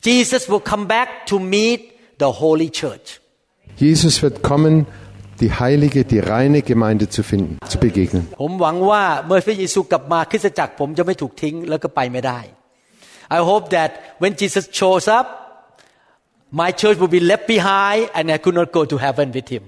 [0.05, 3.21] Jesus will come back to meet the holy church.
[3.77, 4.87] Jesus wird kommen,
[5.41, 8.29] die heilige, die reine Gemeinde zu finden, zu begegnen.
[13.29, 15.73] I hope that when Jesus shows up,
[16.51, 19.63] my church will be left behind and I could not go to heaven with him.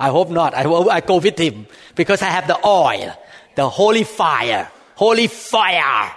[0.00, 0.54] I hope not.
[0.54, 3.12] I, will, I go with him because I have the oil,
[3.54, 4.68] the holy fire.
[5.02, 6.12] Holy Fire!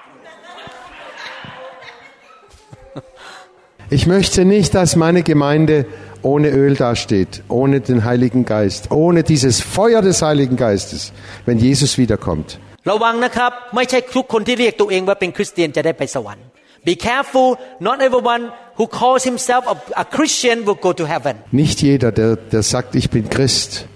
[3.90, 5.88] Ich möchte nicht, dass meine Gemeinde
[6.22, 11.14] ohne Öl dasteht, ohne den Heiligen Geist, ohne dieses Feuer des Heiligen Geistes,
[11.48, 12.60] wenn Jesus wiederkommt.
[16.84, 19.66] Be careful, not everyone who calls himself
[19.96, 21.38] a Christian will go to heaven.
[21.52, 23.88] Nicht jeder, der, der sagt, ich bin Christ,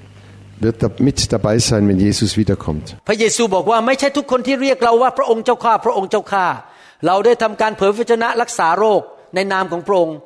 [0.61, 2.85] wird mit dabei sein, wenn Jesus wiederkommt.
[3.07, 6.45] พระเยซูบอกว่าไม่ใช่ทุกคนที่เรียกเราว่าพระองค์เจ้าข้าพระองค์เจ้าข้า
[7.07, 9.01] เราได้ทำการเผยพระวจนะรักษาโรค
[9.35, 10.17] ในนามของพระองค์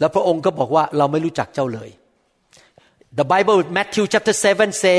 [0.00, 1.90] แล้วพระองค์ก็บอกว่าเราไม่รู้จักเจ้าเลย
[3.18, 4.98] The Bible Matthew chapter 7 say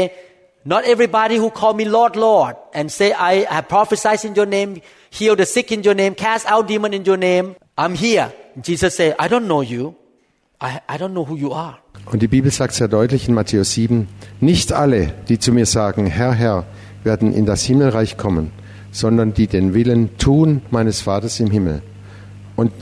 [0.73, 4.69] not everybody who call me Lord Lord and say I have prophesied in your name
[5.17, 7.45] heal the sick in your name cast out demon in your name
[7.83, 8.27] I'm here
[8.67, 9.83] Jesus say I don't know you
[10.60, 11.76] I, I don't know who you are.
[12.12, 14.08] Und die Bibel sagt sehr deutlich in Matthäus 7,
[14.40, 16.64] nicht alle, die zu mir sagen, Herr, Herr,
[17.04, 18.52] werden in das Himmelreich kommen,
[18.92, 21.82] sondern die den Willen tun meines Vaters im Himmel.
[22.54, 22.72] Und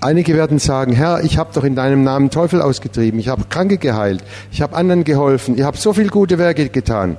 [0.00, 3.78] einige werden sagen, Herr, ich habe doch in deinem Namen Teufel ausgetrieben, ich habe Kranke
[3.78, 7.16] geheilt, ich habe anderen geholfen, ich habe so viele gute Werke getan.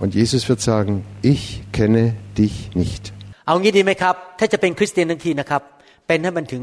[0.00, 3.12] Und Jesus wird sagen, ich kenne dich nicht.
[3.46, 5.62] เอางี้ดีไหมครับ ถ้าจะเป็นคริสเตียนทั้งทีนะครับ
[6.06, 6.62] เป็นให้มันถึง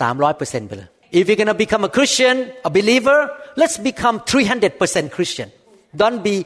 [0.00, 2.36] 300%ไปเลย If you're gonna become a Christian
[2.68, 3.18] a believer
[3.60, 5.48] let's become 300% Christian
[6.02, 6.36] don't be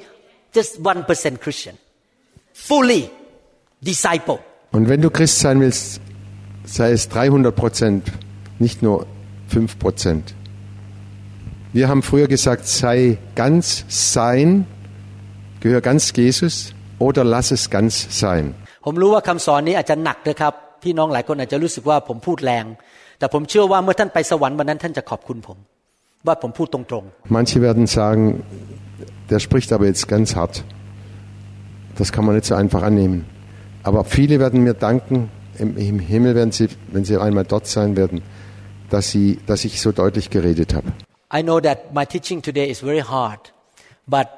[0.56, 1.74] just 1% Christian
[2.68, 3.02] fully
[3.90, 4.38] disciple
[4.76, 6.00] Und wenn du Christ sein willst,
[6.64, 8.10] sei es 300 Prozent,
[8.58, 9.06] nicht nur
[9.48, 10.34] 5 Prozent.
[11.74, 14.66] Wir haben früher gesagt, sei ganz sein,
[15.60, 18.54] gehör ganz Jesus oder lass es ganz sein.
[18.86, 22.64] ผมรู้ว่าคำสอนนี้อาจจะหนักนะครับ พี่น้องหลายคนอาจจะรู้สึกว่าผมพูดแรง
[23.18, 25.58] แต่ผมเชื่อว่าเมื่อท่านไปสวรรค์วันนั้นท่านจะขอบคุณผม
[26.26, 27.04] ว่าผมพูดตรง
[27.38, 28.20] Manche werden sagen,
[29.30, 30.54] der spricht aber jetzt ganz hart.
[32.00, 33.18] Das kann man nicht so einfach annehmen.
[33.82, 37.96] Aber viele werden mir danken, im, im Himmel werden sie, wenn sie einmal dort sein
[37.96, 38.22] werden,
[38.90, 40.88] dass, sie, dass ich so deutlich geredet habe.
[41.34, 43.52] I know that my teaching today is very hard
[44.06, 44.28] but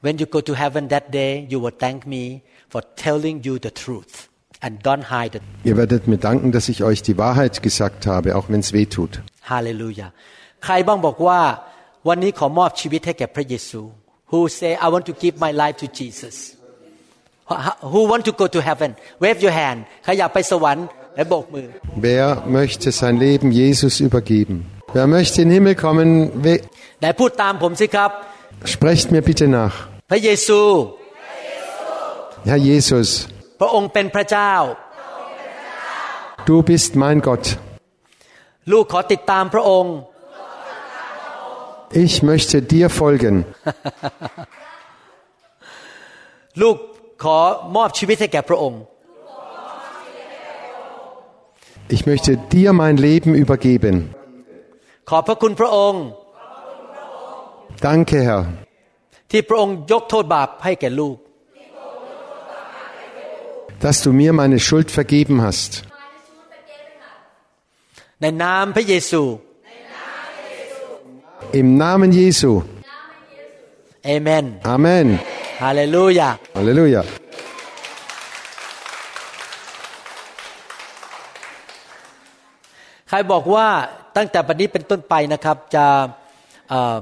[0.00, 2.40] when you go to heaven that day you will thank me
[2.70, 4.28] for telling you the truth
[4.64, 8.28] and don't hide it Ihr werdet mir danken, dass ich euch die Wahrheit gesagt habe,
[8.36, 9.12] auch wenn es weh tut.
[9.52, 10.10] Hallelujah
[10.64, 11.40] ใครบ้างบอกว่า
[12.08, 13.80] วันนี้ขอมอบชีวิตให้แก่พระเยซู
[14.32, 16.36] Who say I want to give my life to Jesus
[17.92, 18.90] Who want to go to heaven
[19.24, 20.86] wave your hand ใครอยากไปสวรรค์
[21.16, 21.66] และโบกมือ
[22.08, 22.26] Wer
[22.58, 24.54] möchte sein Leben Jesus übergeben?
[24.96, 26.08] Wer möchte in den Himmel kommen?
[26.46, 26.62] We-
[27.00, 28.10] ไหนพูดตามผมสิครับ
[28.74, 29.74] Sprecht mir bitte nach.
[30.10, 30.60] พระเยซู
[32.50, 33.31] Herr Jesus, พ
[33.64, 34.54] ระองค์เป็นพระเจ้า
[36.48, 37.44] du bist mein Gott.
[38.72, 39.94] ลูกขอติดตามพระองค์
[42.04, 43.36] Ich möchte dir folgen.
[46.62, 46.76] ลูก
[47.22, 47.38] ขอ
[47.76, 48.80] มอบชีวิตให้แก่พระองค์
[51.94, 53.96] Ich möchte dir mein Leben übergeben.
[55.10, 56.02] ขอบพระคุณพระองค์
[57.86, 58.42] Danke, Herr,
[59.30, 61.16] ที่พระองค์ยกโทษบาปให้แก่ลูก
[63.84, 65.72] dass du mir meine Schuld vergeben hast.
[68.22, 69.22] ในนามพระเยซู
[71.60, 72.52] Im Namen Jesu.
[74.06, 74.44] เอเมน
[74.74, 75.06] Amen.
[75.62, 77.02] ฮาเลลูยา Halleluja.
[83.08, 83.66] ใครบอกว่า
[84.16, 85.84] ตั้งแต่บัดนี้เป็นต้นไปนะครับ จะ
[86.68, 86.96] เอ่อ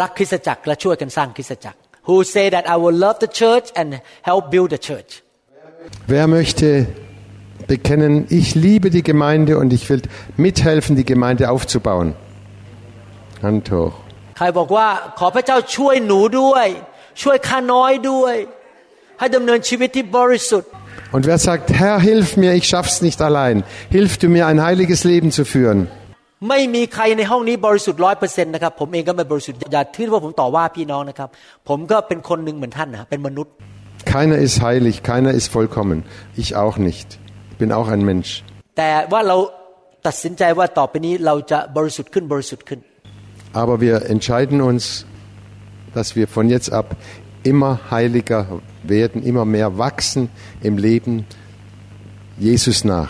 [0.00, 3.88] รักคริสตจักรและช่วยกันสร้างคริสตจักร Who say that I will love the church and
[4.28, 5.10] help build the church
[6.06, 6.86] Wer möchte
[7.66, 10.02] bekennen, ich liebe die Gemeinde und ich will
[10.36, 12.14] mithelfen, die Gemeinde aufzubauen?
[13.42, 13.94] Hand hoch.
[14.38, 14.88] ใครบอกว่า
[15.18, 16.66] ขอพระเจ้าช่วยหนูด้วย
[17.22, 18.34] ช่วยข้าน้อยด้วย
[19.18, 20.70] ให้ดำเนินชีวิตที่บริสุทธิ์
[21.14, 23.56] Und wer sagt, Herr, hilf mir, ich schaff's nicht allein.
[23.96, 25.78] Hilf du mir, ein heiliges Leben zu führen.
[26.48, 31.28] ไม่มีใครในห้องนี้บริสุทธิ์ร้อยเปอร์เซ็นต์นะครับ ผมเองก็ไม่บริสุทธิ์อย่าถือว่าผมต่อว่าพี่น้องนะครับ
[31.68, 33.54] ผมก็เป็นคนหนึ่งเหมือนท่านนะเป็นมนุษย์
[34.05, 36.03] keiner ist heilig, keiner ist vollkommen.
[36.35, 37.19] Ich auch nicht.
[37.51, 38.43] Ich bin auch ein Mensch.
[43.53, 45.05] Aber wir entscheiden uns,
[45.93, 46.95] dass wir von jetzt ab
[47.43, 50.29] immer heiliger werden, immer mehr wachsen
[50.61, 51.25] im Leben
[52.37, 53.09] Jesus nach.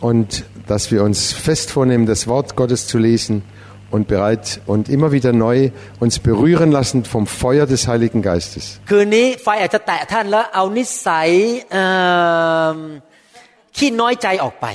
[0.00, 3.42] Und dass wir uns fest vornehmen, das Wort Gottes zu lesen
[3.91, 5.69] und bereit und immer wieder neu
[5.99, 8.65] uns berühren lassen vom Feuer des Heiligen Geistes.
[8.85, 11.29] ำคืนนี้ไฟอาจจะแตะท่านแล้วเอานิสัย
[11.71, 11.87] เอิ่
[12.75, 12.77] ม
[13.77, 14.67] ขี้น้อยใจออกไป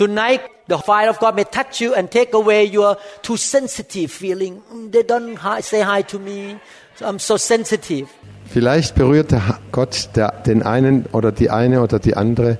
[0.00, 2.90] Tonight the fire of God may touch you and take away your
[3.26, 6.38] too sensitive feeling "Mm, they don't hi- say hi to me
[6.98, 8.06] so I'm so sensitive
[8.56, 12.50] Vielleicht berührt der Ha- Gott der, den einen oder die eine oder die andere,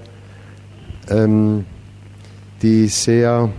[1.11, 1.67] ähm,
[2.63, 3.51] die sehr,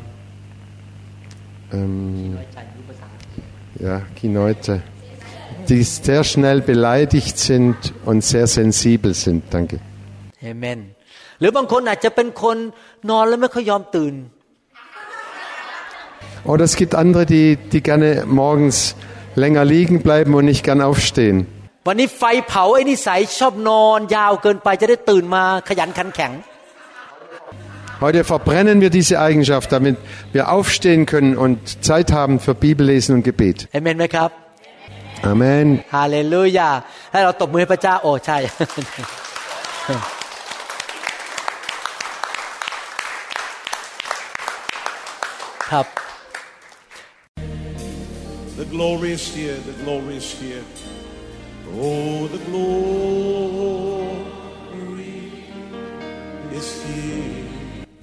[1.72, 2.38] ähm,
[3.80, 4.82] ja, Kinoite,
[5.70, 9.44] die sehr schnell beleidigt sind und sehr sensibel sind.
[9.52, 9.80] Danke.
[10.42, 10.80] Amen
[11.40, 12.58] หรือบางคนอาจจะเป็นคน
[13.10, 14.16] นอนแล้วไม่ค่อยยอมตื่น
[16.52, 18.98] Oder es gibt andere, die, die gerne morgens
[19.36, 21.38] länger liegen bleiben und nicht gern aufstehen.
[21.88, 26.32] วันนี้ไฟเผาไอ้นิสัยชอบนอนยาวเกินไปจะได้ตื่นมาขยันขันแข็ง
[28.02, 29.96] Heute verbrennen wir diese Eigenschaft, damit
[30.34, 33.68] wir aufstehen können und Zeit haben für Bibellesen und Gebet.
[33.74, 34.30] เอเมนไหมครับ
[35.32, 35.68] Amen.
[35.96, 36.70] ฮาเลลูยา
[37.12, 39.88] ให้เราตบมือให้พระเจ้าโอ้ ใช่ ใ
[45.72, 45.86] ครับ
[48.60, 50.66] The glory is here, the glory is here.
[51.86, 52.84] Oh, the glory
[56.60, 57.27] is here.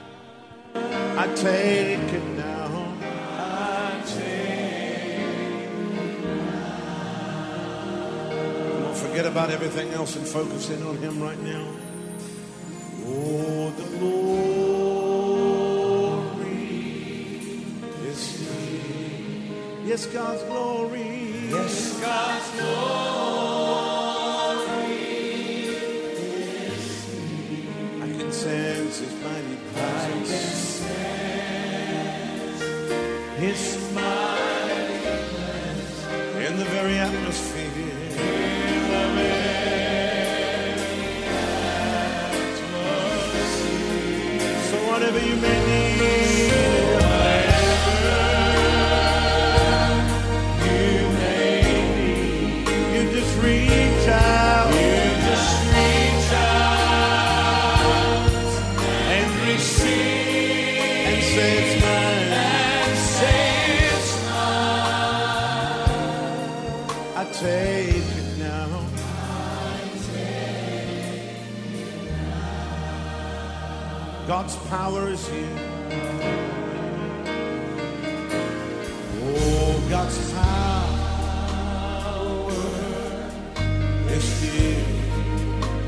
[8.94, 11.66] Forget about everything else and focus in on Him right now.
[19.96, 21.50] Yes, God's glory.
[21.50, 22.90] Yes, God's glory
[26.66, 27.06] is.
[28.02, 30.84] I can sense His mighty presence.
[33.38, 34.25] His mighty